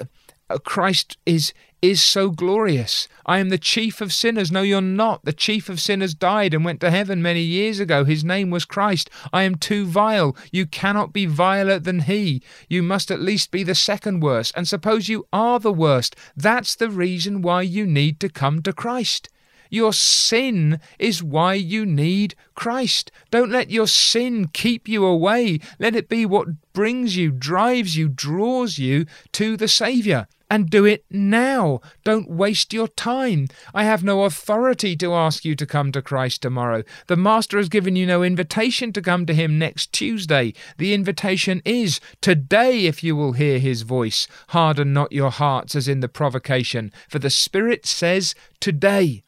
uh, 0.49 0.57
Christ 0.59 1.17
is 1.25 1.53
is 1.81 2.01
so 2.01 2.31
glorious. 2.31 3.07
I 3.25 3.39
am 3.39 3.49
the 3.49 3.57
chief 3.57 4.01
of 4.01 4.11
sinners. 4.11 4.51
No, 4.51 4.61
you're 4.61 4.81
not. 4.81 5.23
The 5.23 5.33
chief 5.33 5.69
of 5.69 5.79
sinners 5.79 6.15
died 6.15 6.53
and 6.53 6.65
went 6.65 6.81
to 6.81 6.89
heaven 6.91 7.21
many 7.21 7.41
years 7.41 7.79
ago. 7.79 8.03
His 8.03 8.23
name 8.23 8.49
was 8.49 8.65
Christ. 8.65 9.09
I 9.31 9.43
am 9.43 9.55
too 9.55 9.85
vile. 9.85 10.35
You 10.51 10.65
cannot 10.65 11.13
be 11.13 11.25
viler 11.25 11.79
than 11.79 12.01
he. 12.01 12.41
You 12.67 12.81
must 12.81 13.11
at 13.11 13.21
least 13.21 13.51
be 13.51 13.63
the 13.63 13.75
second 13.75 14.21
worst. 14.21 14.53
And 14.55 14.67
suppose 14.67 15.09
you 15.09 15.27
are 15.31 15.59
the 15.59 15.73
worst. 15.73 16.15
That's 16.35 16.75
the 16.75 16.89
reason 16.89 17.41
why 17.41 17.61
you 17.61 17.85
need 17.85 18.19
to 18.21 18.29
come 18.29 18.61
to 18.63 18.73
Christ. 18.73 19.29
Your 19.69 19.93
sin 19.93 20.79
is 20.99 21.23
why 21.23 21.55
you 21.55 21.85
need 21.85 22.35
Christ. 22.55 23.11
Don't 23.31 23.51
let 23.51 23.69
your 23.69 23.87
sin 23.87 24.47
keep 24.47 24.87
you 24.87 25.05
away. 25.05 25.59
Let 25.79 25.95
it 25.95 26.09
be 26.09 26.25
what 26.25 26.47
brings 26.73 27.17
you, 27.17 27.31
drives 27.31 27.97
you, 27.97 28.09
draws 28.09 28.77
you 28.77 29.05
to 29.33 29.57
the 29.57 29.67
Saviour. 29.67 30.27
And 30.47 30.69
do 30.69 30.85
it 30.85 31.03
now. 31.09 31.81
Don't 32.03 32.29
waste 32.29 32.71
your 32.71 32.87
time. 32.87 33.47
I 33.73 33.83
have 33.83 34.03
no 34.03 34.23
authority 34.23 34.95
to 34.97 35.13
ask 35.13 35.43
you 35.43 35.55
to 35.55 35.65
come 35.65 35.91
to 35.91 36.03
Christ 36.03 36.43
tomorrow. 36.43 36.83
The 37.07 37.17
Master 37.17 37.57
has 37.57 37.67
given 37.67 37.95
you 37.95 38.05
no 38.05 38.21
invitation 38.21 38.93
to 38.93 39.01
come 39.01 39.25
to 39.25 39.33
Him 39.33 39.57
next 39.57 39.91
Tuesday. 39.91 40.53
The 40.77 40.93
invitation 40.93 41.63
is 41.65 41.99
today, 42.21 42.85
if 42.85 43.03
you 43.03 43.15
will 43.15 43.33
hear 43.33 43.57
His 43.57 43.81
voice. 43.81 44.27
Harden 44.49 44.93
not 44.93 45.11
your 45.11 45.31
hearts 45.31 45.75
as 45.75 45.87
in 45.87 46.01
the 46.01 46.07
provocation, 46.07 46.93
for 47.09 47.17
the 47.17 47.31
Spirit 47.31 47.87
says 47.87 48.35
today. 48.59 49.24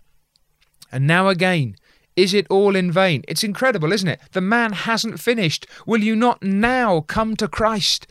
And 0.91 1.05
now 1.05 1.27
again, 1.27 1.75
is 2.15 2.33
it 2.33 2.47
all 2.49 2.75
in 2.75 2.91
vain? 2.91 3.23
It's 3.27 3.43
incredible, 3.43 3.93
isn't 3.93 4.07
it? 4.07 4.19
The 4.31 4.41
man 4.41 4.73
hasn't 4.73 5.19
finished. 5.19 5.67
Will 5.85 6.01
you 6.01 6.15
not 6.15 6.41
now 6.41 7.01
come 7.01 7.35
to 7.37 7.47
Christ? 7.47 8.07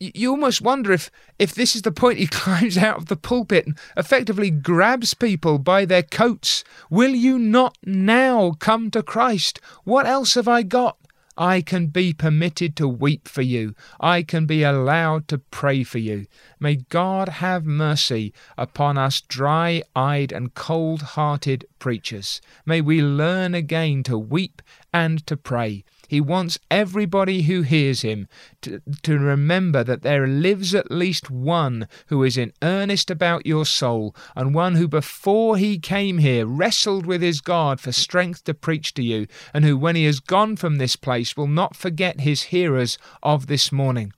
You 0.00 0.30
almost 0.30 0.62
wonder 0.62 0.92
if, 0.92 1.10
if 1.38 1.54
this 1.54 1.76
is 1.76 1.82
the 1.82 1.92
point 1.92 2.18
he 2.18 2.26
climbs 2.30 2.78
out 2.78 2.96
of 2.96 3.06
the 3.06 3.16
pulpit 3.16 3.66
and 3.66 3.78
effectively 3.96 4.50
grabs 4.50 5.12
people 5.12 5.58
by 5.58 5.84
their 5.84 6.02
coats. 6.02 6.64
Will 6.88 7.14
you 7.14 7.38
not 7.38 7.76
now 7.84 8.52
come 8.58 8.90
to 8.92 9.02
Christ? 9.02 9.60
What 9.84 10.06
else 10.06 10.34
have 10.34 10.48
I 10.48 10.62
got? 10.62 10.96
I 11.40 11.60
can 11.60 11.86
be 11.86 12.12
permitted 12.12 12.74
to 12.76 12.88
weep 12.88 13.28
for 13.28 13.42
you. 13.42 13.76
I 14.00 14.24
can 14.24 14.44
be 14.44 14.64
allowed 14.64 15.28
to 15.28 15.38
pray 15.38 15.84
for 15.84 15.98
you. 15.98 16.26
May 16.58 16.76
God 16.76 17.28
have 17.28 17.64
mercy 17.64 18.34
upon 18.56 18.98
us 18.98 19.20
dry 19.20 19.84
eyed 19.94 20.32
and 20.32 20.54
cold 20.54 21.02
hearted 21.02 21.64
preachers. 21.78 22.40
May 22.66 22.80
we 22.80 23.00
learn 23.00 23.54
again 23.54 24.02
to 24.02 24.18
weep 24.18 24.62
and 24.92 25.24
to 25.28 25.36
pray. 25.36 25.84
He 26.08 26.22
wants 26.22 26.58
everybody 26.70 27.42
who 27.42 27.60
hears 27.60 28.00
him 28.00 28.28
to, 28.62 28.80
to 29.02 29.18
remember 29.18 29.84
that 29.84 30.02
there 30.02 30.26
lives 30.26 30.74
at 30.74 30.90
least 30.90 31.30
one 31.30 31.86
who 32.06 32.24
is 32.24 32.38
in 32.38 32.54
earnest 32.62 33.10
about 33.10 33.46
your 33.46 33.66
soul, 33.66 34.16
and 34.34 34.54
one 34.54 34.76
who 34.76 34.88
before 34.88 35.58
he 35.58 35.78
came 35.78 36.18
here 36.18 36.46
wrestled 36.46 37.04
with 37.04 37.20
his 37.20 37.42
God 37.42 37.78
for 37.78 37.92
strength 37.92 38.44
to 38.44 38.54
preach 38.54 38.94
to 38.94 39.02
you, 39.02 39.26
and 39.52 39.66
who, 39.66 39.76
when 39.76 39.96
he 39.96 40.06
has 40.06 40.18
gone 40.18 40.56
from 40.56 40.78
this 40.78 40.96
place, 40.96 41.36
will 41.36 41.46
not 41.46 41.76
forget 41.76 42.20
his 42.20 42.44
hearers 42.44 42.96
of 43.22 43.46
this 43.46 43.70
morning. 43.70 44.12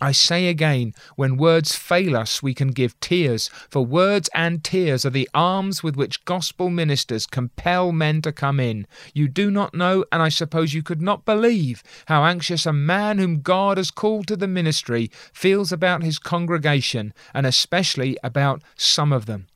I 0.00 0.12
say 0.12 0.48
again, 0.48 0.94
when 1.16 1.36
words 1.36 1.76
fail 1.76 2.16
us, 2.16 2.42
we 2.42 2.54
can 2.54 2.68
give 2.68 2.98
tears, 3.00 3.50
for 3.68 3.84
words 3.84 4.30
and 4.34 4.64
tears 4.64 5.04
are 5.04 5.10
the 5.10 5.28
arms 5.34 5.82
with 5.82 5.96
which 5.96 6.24
gospel 6.24 6.70
ministers 6.70 7.26
compel 7.26 7.92
men 7.92 8.22
to 8.22 8.32
come 8.32 8.58
in. 8.58 8.86
You 9.12 9.28
do 9.28 9.50
not 9.50 9.74
know, 9.74 10.04
and 10.10 10.22
I 10.22 10.30
suppose 10.30 10.72
you 10.72 10.82
could 10.82 11.02
not 11.02 11.24
believe, 11.24 11.82
how 12.06 12.24
anxious 12.24 12.64
a 12.64 12.72
man 12.72 13.18
whom 13.18 13.42
God 13.42 13.76
has 13.76 13.90
called 13.90 14.26
to 14.28 14.36
the 14.36 14.48
ministry 14.48 15.10
feels 15.32 15.70
about 15.70 16.02
his 16.02 16.18
congregation, 16.18 17.12
and 17.34 17.46
especially 17.46 18.16
about 18.22 18.62
some 18.76 19.12
of 19.12 19.26
them. 19.26 19.48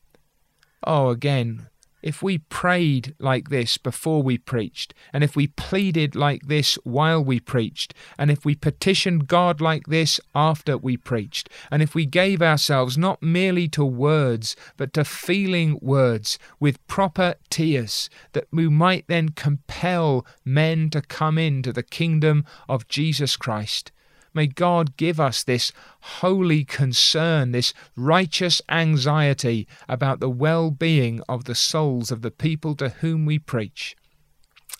Oh, 0.87 1.09
again, 1.09 1.69
if 2.05 2.23
we 2.23 2.37
prayed 2.37 3.15
like 3.19 3.49
this 3.49 3.79
before 3.79 4.23
we 4.23 4.37
preached, 4.37 4.93
and 5.11 5.25
if 5.25 5.35
we 5.35 5.47
pleaded 5.47 6.15
like 6.15 6.47
this 6.49 6.75
while 6.85 7.25
we 7.25 7.41
preached, 7.41 7.95
and 8.19 8.31
if 8.31 8.45
we 8.45 8.55
petitioned 8.55 9.27
God 9.27 9.63
like 9.63 9.87
this 9.87 10.21
after 10.35 10.77
we 10.77 10.99
preached, 10.99 11.49
and 11.71 11.83
if 11.83 11.95
we 11.95 12.05
gave 12.05 12.43
ourselves 12.43 12.99
not 12.99 13.23
merely 13.23 13.69
to 13.69 13.87
words, 13.87 14.55
but 14.77 14.93
to 14.93 15.03
feeling 15.03 15.79
words 15.81 16.39
with 16.61 16.87
proper 16.89 17.37
tears, 17.49 18.11
that 18.35 18.49
we 18.53 18.69
might 18.69 19.07
then 19.09 19.31
compel 19.31 20.27
men 20.45 20.91
to 20.91 21.01
come 21.01 21.39
into 21.39 21.73
the 21.73 21.83
kingdom 21.83 22.45
of 22.69 22.87
Jesus 22.87 23.35
Christ. 23.35 23.93
May 24.35 24.49
God 24.49 24.97
give 24.97 25.21
us 25.21 25.45
this 25.45 25.73
holy 26.01 26.65
concern, 26.65 27.53
this 27.53 27.73
righteous 27.97 28.61
anxiety 28.69 29.69
about 29.89 30.19
the 30.19 30.29
well 30.29 30.73
being 30.73 31.21
of 31.29 31.45
the 31.45 31.55
souls 31.55 32.11
of 32.11 32.23
the 32.23 32.33
people 32.33 32.75
to 32.77 32.89
whom 32.89 33.25
we 33.25 33.39
preach. 33.39 33.97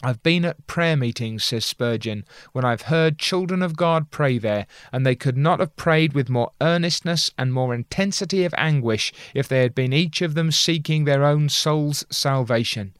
I've 0.03 0.23
been 0.23 0.45
at 0.45 0.67
prayer 0.67 0.97
meetings, 0.97 1.45
says 1.45 1.65
Spurgeon, 1.65 2.25
when 2.53 2.65
I've 2.65 2.83
heard 2.83 3.19
children 3.19 3.63
of 3.63 3.77
God 3.77 4.11
pray 4.11 4.39
there, 4.39 4.67
and 4.93 5.07
they 5.07 5.15
could 5.15 5.37
not 5.37 5.61
have 5.61 5.77
prayed 5.77 6.13
with 6.13 6.29
more 6.29 6.51
earnestness 6.61 7.31
and 7.39 7.55
more 7.55 7.75
intensity 7.75 8.45
of 8.45 8.55
anguish 8.59 9.13
if 9.35 9.49
they 9.49 9.61
had 9.61 9.75
been 9.75 9.93
each 9.93 10.21
of 10.21 10.35
them 10.35 10.51
seeking 10.51 11.05
their 11.05 11.25
own 11.25 11.49
soul's 11.49 12.05
salvation. 12.11 12.93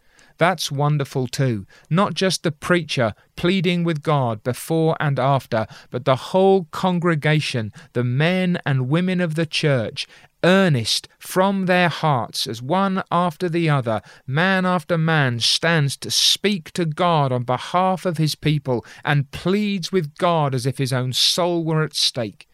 That's 0.45 0.71
wonderful 0.71 1.27
too. 1.27 1.67
Not 1.89 2.13
just 2.13 2.43
the 2.43 2.53
preacher 2.53 3.15
pleading 3.35 3.83
with 3.83 4.03
God 4.03 4.43
before 4.43 4.95
and 5.01 5.19
after, 5.19 5.67
but 5.91 6.05
the 6.05 6.17
whole 6.17 6.65
congregation, 6.65 7.73
the 7.95 8.05
men 8.05 8.59
and 8.67 8.91
women 8.91 9.23
of 9.23 9.37
the 9.37 9.47
church, 9.47 10.07
earnest 10.45 11.09
from 11.19 11.65
their 11.65 11.89
hearts 11.89 12.47
as 12.47 12.61
one 12.61 13.03
after 13.11 13.49
the 13.49 13.71
other, 13.71 14.03
man 14.27 14.67
after 14.67 14.99
man, 14.99 15.41
stands 15.41 15.97
to 15.97 16.11
speak 16.11 16.71
to 16.73 16.85
God 16.85 17.33
on 17.33 17.45
behalf 17.45 18.05
of 18.05 18.19
his 18.19 18.35
people 18.35 18.85
and 19.03 19.31
pleads 19.31 19.91
with 19.91 20.15
God 20.19 20.55
as 20.55 20.67
if 20.67 20.77
his 20.77 20.93
own 20.93 21.15
soul 21.15 21.65
were 21.65 21.83
at 21.83 21.95
stake. 21.95 22.47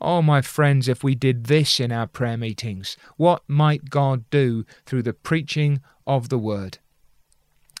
Oh, 0.00 0.22
my 0.22 0.40
friends, 0.40 0.86
if 0.86 1.02
we 1.02 1.16
did 1.16 1.46
this 1.46 1.80
in 1.80 1.90
our 1.90 2.06
prayer 2.06 2.36
meetings, 2.36 2.96
what 3.16 3.42
might 3.48 3.90
God 3.90 4.30
do 4.30 4.64
through 4.86 5.02
the 5.02 5.12
preaching 5.12 5.80
of 6.06 6.28
the 6.28 6.38
Word? 6.38 6.78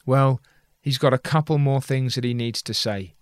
Well, 0.06 0.40
he's 0.80 0.98
got 0.98 1.14
a 1.14 1.18
couple 1.18 1.58
more 1.58 1.80
things 1.80 2.14
that 2.14 2.24
he 2.24 2.34
needs 2.34 2.62
to 2.62 2.74
say. 2.74 3.14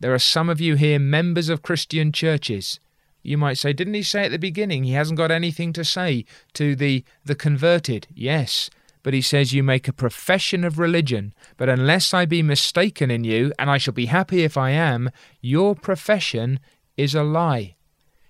There 0.00 0.14
are 0.14 0.18
some 0.18 0.48
of 0.48 0.60
you 0.60 0.76
here, 0.76 0.98
members 0.98 1.48
of 1.48 1.62
Christian 1.62 2.12
churches. 2.12 2.80
You 3.22 3.36
might 3.36 3.58
say, 3.58 3.74
didn't 3.74 3.94
he 3.94 4.02
say 4.02 4.24
at 4.24 4.30
the 4.30 4.38
beginning 4.38 4.84
he 4.84 4.92
hasn't 4.92 5.18
got 5.18 5.30
anything 5.30 5.74
to 5.74 5.84
say 5.84 6.24
to 6.54 6.74
the, 6.74 7.04
the 7.24 7.34
converted? 7.34 8.06
Yes, 8.14 8.70
but 9.02 9.12
he 9.12 9.20
says 9.20 9.52
you 9.52 9.62
make 9.62 9.88
a 9.88 9.92
profession 9.92 10.64
of 10.64 10.78
religion, 10.78 11.34
but 11.56 11.68
unless 11.68 12.14
I 12.14 12.24
be 12.24 12.42
mistaken 12.42 13.10
in 13.10 13.24
you, 13.24 13.52
and 13.58 13.70
I 13.70 13.78
shall 13.78 13.94
be 13.94 14.06
happy 14.06 14.42
if 14.42 14.56
I 14.56 14.70
am, 14.70 15.10
your 15.42 15.74
profession 15.74 16.60
is 16.96 17.14
a 17.14 17.22
lie. 17.22 17.76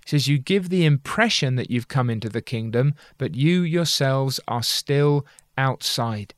He 0.05 0.11
says 0.11 0.29
you 0.29 0.38
give 0.38 0.68
the 0.68 0.85
impression 0.85 1.55
that 1.57 1.70
you've 1.70 1.88
come 1.88 2.11
into 2.11 2.29
the 2.29 2.42
kingdom, 2.42 2.94
but 3.18 3.35
you 3.37 3.62
yourselves 3.62 4.40
are 4.49 4.62
still 4.62 5.25
outside. 5.57 6.35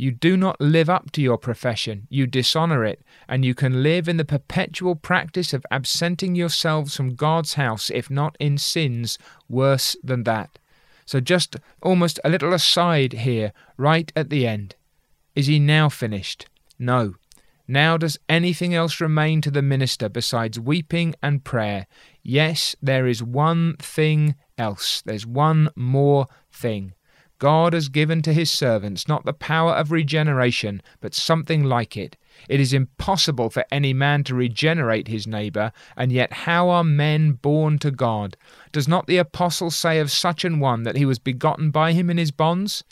You 0.00 0.12
do 0.12 0.36
not 0.36 0.60
live 0.60 0.88
up 0.88 1.10
to 1.12 1.20
your 1.20 1.38
profession, 1.38 2.06
you 2.08 2.28
dishonor 2.28 2.84
it, 2.84 3.02
and 3.28 3.44
you 3.44 3.52
can 3.52 3.82
live 3.82 4.08
in 4.08 4.16
the 4.16 4.24
perpetual 4.24 4.94
practice 4.94 5.52
of 5.52 5.66
absenting 5.72 6.36
yourselves 6.36 6.96
from 6.96 7.16
God's 7.16 7.54
house, 7.54 7.90
if 7.90 8.08
not 8.08 8.36
in 8.38 8.58
sins 8.58 9.18
worse 9.48 9.96
than 10.04 10.22
that. 10.22 10.60
So, 11.04 11.18
just 11.18 11.56
almost 11.82 12.20
a 12.22 12.28
little 12.28 12.54
aside 12.54 13.12
here, 13.12 13.52
right 13.76 14.12
at 14.14 14.30
the 14.30 14.46
end. 14.46 14.76
Is 15.34 15.48
he 15.48 15.58
now 15.58 15.88
finished? 15.88 16.46
No. 16.78 17.14
Now 17.66 17.96
does 17.96 18.18
anything 18.28 18.74
else 18.74 19.00
remain 19.00 19.40
to 19.40 19.50
the 19.50 19.62
minister 19.62 20.08
besides 20.08 20.60
weeping 20.60 21.16
and 21.20 21.42
prayer? 21.42 21.88
Yes, 22.22 22.76
there 22.80 23.08
is 23.08 23.20
one 23.20 23.76
thing 23.78 24.36
else. 24.56 25.02
There's 25.02 25.26
one 25.26 25.70
more 25.74 26.28
thing. 26.52 26.94
God 27.38 27.72
has 27.72 27.88
given 27.88 28.20
to 28.22 28.32
his 28.32 28.50
servants 28.50 29.06
not 29.06 29.24
the 29.24 29.32
power 29.32 29.72
of 29.72 29.92
regeneration, 29.92 30.82
but 31.00 31.14
something 31.14 31.62
like 31.62 31.96
it. 31.96 32.16
It 32.48 32.58
is 32.58 32.72
impossible 32.72 33.50
for 33.50 33.64
any 33.70 33.92
man 33.92 34.24
to 34.24 34.34
regenerate 34.34 35.08
his 35.08 35.26
neighbour, 35.26 35.72
and 35.96 36.10
yet 36.10 36.32
how 36.32 36.68
are 36.68 36.84
men 36.84 37.32
born 37.32 37.78
to 37.80 37.90
God? 37.90 38.36
Does 38.72 38.88
not 38.88 39.06
the 39.06 39.18
apostle 39.18 39.70
say 39.70 40.00
of 40.00 40.10
such 40.10 40.44
an 40.44 40.58
one 40.58 40.82
that 40.82 40.96
he 40.96 41.04
was 41.04 41.18
begotten 41.18 41.70
by 41.70 41.92
him 41.92 42.10
in 42.10 42.18
his 42.18 42.32
bonds? 42.32 42.82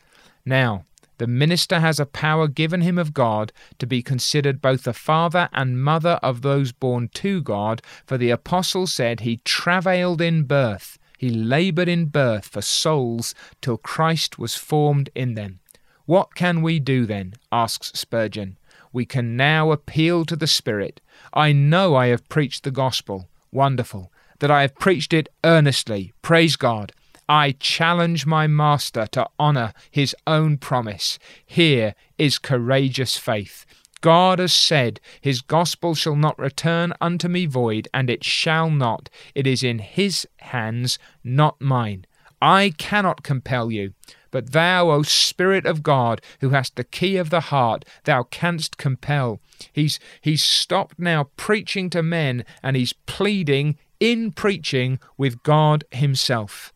Now, 0.44 0.84
the 1.18 1.26
minister 1.26 1.80
has 1.80 1.98
a 1.98 2.06
power 2.06 2.46
given 2.46 2.82
him 2.82 2.98
of 2.98 3.14
God 3.14 3.52
to 3.78 3.86
be 3.86 4.02
considered 4.02 4.60
both 4.60 4.84
the 4.84 4.92
father 4.92 5.48
and 5.52 5.82
mother 5.82 6.20
of 6.22 6.42
those 6.42 6.72
born 6.72 7.08
to 7.14 7.40
God, 7.40 7.82
for 8.04 8.18
the 8.18 8.30
apostle 8.30 8.86
said 8.86 9.20
he 9.20 9.38
travailed 9.38 10.20
in 10.20 10.44
birth 10.44 10.98
he 11.16 11.30
laboured 11.30 11.88
in 11.88 12.06
birth 12.06 12.46
for 12.46 12.62
souls 12.62 13.34
till 13.60 13.76
Christ 13.78 14.38
was 14.38 14.54
formed 14.54 15.10
in 15.14 15.34
them. 15.34 15.60
What 16.04 16.34
can 16.34 16.62
we 16.62 16.78
do 16.78 17.06
then? 17.06 17.34
asks 17.50 17.92
Spurgeon. 17.98 18.58
We 18.92 19.04
can 19.04 19.36
now 19.36 19.72
appeal 19.72 20.24
to 20.24 20.36
the 20.36 20.46
Spirit. 20.46 21.00
I 21.32 21.52
know 21.52 21.96
I 21.96 22.06
have 22.06 22.28
preached 22.28 22.64
the 22.64 22.70
gospel. 22.70 23.28
Wonderful. 23.52 24.12
That 24.38 24.50
I 24.50 24.62
have 24.62 24.76
preached 24.76 25.12
it 25.12 25.28
earnestly. 25.44 26.12
Praise 26.22 26.56
God. 26.56 26.92
I 27.28 27.52
challenge 27.58 28.24
my 28.24 28.46
Master 28.46 29.06
to 29.08 29.28
honour 29.40 29.72
his 29.90 30.14
own 30.26 30.58
promise. 30.58 31.18
Here 31.44 31.94
is 32.18 32.38
courageous 32.38 33.18
faith. 33.18 33.66
God 34.00 34.38
has 34.38 34.52
said, 34.52 35.00
His 35.20 35.40
gospel 35.40 35.94
shall 35.94 36.16
not 36.16 36.38
return 36.38 36.92
unto 37.00 37.28
me 37.28 37.46
void, 37.46 37.88
and 37.94 38.10
it 38.10 38.24
shall 38.24 38.70
not. 38.70 39.08
It 39.34 39.46
is 39.46 39.62
in 39.62 39.78
His 39.78 40.26
hands, 40.38 40.98
not 41.24 41.60
mine. 41.60 42.06
I 42.40 42.74
cannot 42.76 43.22
compel 43.22 43.70
you. 43.72 43.94
But 44.30 44.52
thou, 44.52 44.90
O 44.90 45.02
Spirit 45.02 45.64
of 45.64 45.82
God, 45.82 46.20
who 46.40 46.50
hast 46.50 46.76
the 46.76 46.84
key 46.84 47.16
of 47.16 47.30
the 47.30 47.40
heart, 47.40 47.84
thou 48.04 48.24
canst 48.24 48.76
compel. 48.76 49.40
He's 49.72 49.98
he's 50.20 50.44
stopped 50.44 50.98
now 50.98 51.30
preaching 51.36 51.88
to 51.90 52.02
men 52.02 52.44
and 52.62 52.76
he's 52.76 52.92
pleading 52.92 53.78
in 53.98 54.32
preaching 54.32 54.98
with 55.16 55.42
God 55.42 55.84
himself. 55.90 56.74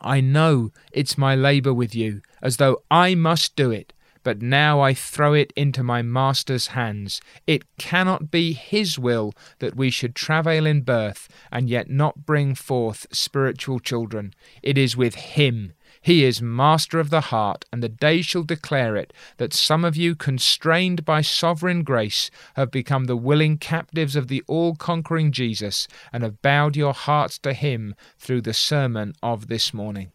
I 0.00 0.20
know 0.20 0.70
it's 0.92 1.18
my 1.18 1.34
labour 1.34 1.74
with 1.74 1.94
you, 1.94 2.22
as 2.40 2.56
though 2.56 2.82
I 2.90 3.14
must 3.14 3.56
do 3.56 3.70
it 3.70 3.92
but 4.28 4.42
now 4.42 4.82
I 4.82 4.92
throw 4.92 5.32
it 5.32 5.54
into 5.56 5.82
my 5.82 6.02
Master's 6.02 6.66
hands. 6.66 7.22
It 7.46 7.62
cannot 7.78 8.30
be 8.30 8.52
His 8.52 8.98
will 8.98 9.32
that 9.58 9.74
we 9.74 9.88
should 9.88 10.14
travail 10.14 10.66
in 10.66 10.82
birth 10.82 11.30
and 11.50 11.70
yet 11.70 11.88
not 11.88 12.26
bring 12.26 12.54
forth 12.54 13.06
spiritual 13.10 13.80
children. 13.80 14.34
It 14.62 14.76
is 14.76 14.98
with 14.98 15.14
Him. 15.14 15.72
He 16.02 16.24
is 16.24 16.42
master 16.42 17.00
of 17.00 17.08
the 17.08 17.32
heart, 17.32 17.64
and 17.72 17.82
the 17.82 17.88
day 17.88 18.20
shall 18.20 18.42
declare 18.42 18.96
it 18.96 19.14
that 19.38 19.54
some 19.54 19.82
of 19.82 19.96
you, 19.96 20.14
constrained 20.14 21.06
by 21.06 21.22
sovereign 21.22 21.82
grace, 21.82 22.30
have 22.52 22.70
become 22.70 23.04
the 23.04 23.16
willing 23.16 23.56
captives 23.56 24.14
of 24.14 24.28
the 24.28 24.44
all 24.46 24.74
conquering 24.74 25.32
Jesus, 25.32 25.88
and 26.12 26.22
have 26.22 26.42
bowed 26.42 26.76
your 26.76 26.92
hearts 26.92 27.38
to 27.38 27.54
Him 27.54 27.94
through 28.18 28.42
the 28.42 28.52
sermon 28.52 29.14
of 29.22 29.46
this 29.46 29.72
morning. 29.72 30.12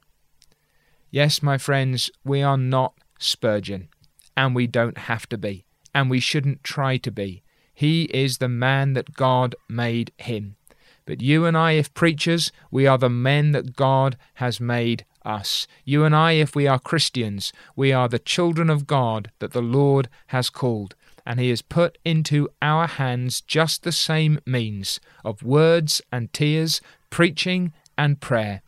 Yes, 1.10 1.42
my 1.42 1.58
friends, 1.58 2.12
we 2.24 2.44
are 2.44 2.58
not 2.60 2.94
Spurgeon 3.18 3.90
and 4.36 4.56
we 4.56 4.68
don't 4.68 4.98
have 4.98 5.28
to 5.30 5.38
be, 5.38 5.66
and 5.94 6.10
we 6.10 6.20
shouldn't 6.20 6.64
try 6.64 6.98
to 6.98 7.12
be. 7.12 7.44
He 7.74 8.04
is 8.06 8.38
the 8.38 8.50
man 8.50 8.94
that 8.94 9.14
God 9.14 9.56
made 9.68 10.12
him. 10.18 10.56
But 11.06 11.22
you 11.22 11.46
and 11.46 11.58
I, 11.58 11.74
if 11.74 11.94
preachers, 11.94 12.52
we 12.72 12.88
are 12.88 12.98
the 12.98 13.10
men 13.10 13.52
that 13.52 13.76
God 13.76 14.16
has 14.36 14.60
made 14.60 15.06
us. 15.26 15.68
You 15.84 16.06
and 16.06 16.16
I, 16.16 16.34
if 16.34 16.56
we 16.56 16.68
are 16.68 16.80
Christians, 16.80 17.52
we 17.76 17.92
are 17.92 18.08
the 18.08 18.20
children 18.20 18.70
of 18.70 18.88
God 18.88 19.32
that 19.40 19.52
the 19.52 19.62
Lord 19.62 20.08
has 20.28 20.50
called. 20.50 20.96
And 21.26 21.40
He 21.40 21.50
has 21.50 21.62
put 21.62 21.98
into 22.06 22.50
our 22.62 22.88
hands 22.88 23.42
just 23.42 23.84
the 23.84 23.92
same 23.92 24.40
means 24.46 25.00
of 25.24 25.44
words 25.44 26.02
and 26.12 26.32
tears, 26.32 26.82
preaching 27.10 27.74
and 27.98 28.20
prayer. 28.20 28.62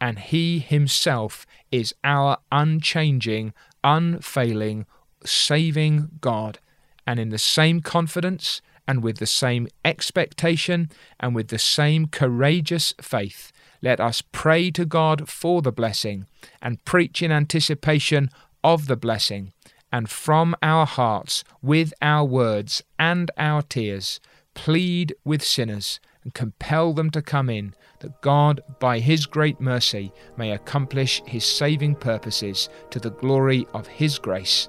And 0.00 0.18
He 0.18 0.58
Himself 0.58 1.46
is 1.70 1.94
our 2.04 2.38
unchanging, 2.52 3.52
unfailing, 3.82 4.86
saving 5.26 6.10
God. 6.20 6.58
And 7.06 7.20
in 7.20 7.30
the 7.30 7.38
same 7.38 7.80
confidence 7.80 8.60
and 8.88 9.02
with 9.02 9.18
the 9.18 9.26
same 9.26 9.68
expectation 9.84 10.90
and 11.20 11.34
with 11.34 11.48
the 11.48 11.58
same 11.58 12.06
courageous 12.06 12.94
faith, 13.00 13.52
let 13.82 14.00
us 14.00 14.22
pray 14.32 14.70
to 14.72 14.84
God 14.84 15.28
for 15.28 15.62
the 15.62 15.72
blessing 15.72 16.26
and 16.62 16.84
preach 16.84 17.22
in 17.22 17.30
anticipation 17.30 18.30
of 18.64 18.86
the 18.86 18.96
blessing, 18.96 19.52
and 19.92 20.10
from 20.10 20.56
our 20.62 20.86
hearts, 20.86 21.44
with 21.62 21.92
our 22.02 22.24
words 22.24 22.82
and 22.98 23.30
our 23.36 23.62
tears, 23.62 24.18
plead 24.54 25.14
with 25.24 25.44
sinners 25.44 26.00
and 26.24 26.34
compel 26.34 26.92
them 26.92 27.10
to 27.10 27.22
come 27.22 27.48
in, 27.48 27.74
that 28.00 28.20
God, 28.22 28.60
by 28.80 28.98
His 28.98 29.26
great 29.26 29.60
mercy, 29.60 30.12
may 30.36 30.50
accomplish 30.50 31.22
His 31.24 31.44
saving 31.44 31.94
purposes 31.94 32.68
to 32.90 32.98
the 32.98 33.10
glory 33.10 33.66
of 33.72 33.86
His 33.86 34.18
grace. 34.18 34.68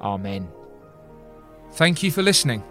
Amen. 0.00 0.48
Thank 1.72 2.02
you 2.02 2.10
for 2.10 2.22
listening. 2.22 2.62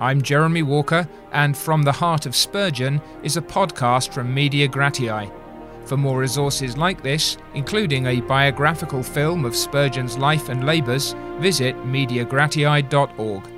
I'm 0.00 0.22
Jeremy 0.22 0.62
Walker, 0.62 1.08
and 1.32 1.56
From 1.56 1.82
the 1.82 1.92
Heart 1.92 2.26
of 2.26 2.34
Spurgeon 2.34 3.00
is 3.22 3.36
a 3.36 3.42
podcast 3.42 4.12
from 4.12 4.34
Media 4.34 4.68
Gratiae. 4.68 5.30
For 5.84 5.96
more 5.96 6.18
resources 6.18 6.76
like 6.76 7.02
this, 7.02 7.36
including 7.54 8.06
a 8.06 8.20
biographical 8.22 9.02
film 9.02 9.44
of 9.44 9.54
Spurgeon's 9.54 10.16
life 10.16 10.48
and 10.48 10.64
labours, 10.64 11.14
visit 11.38 11.76
mediagratiae.org. 11.84 13.53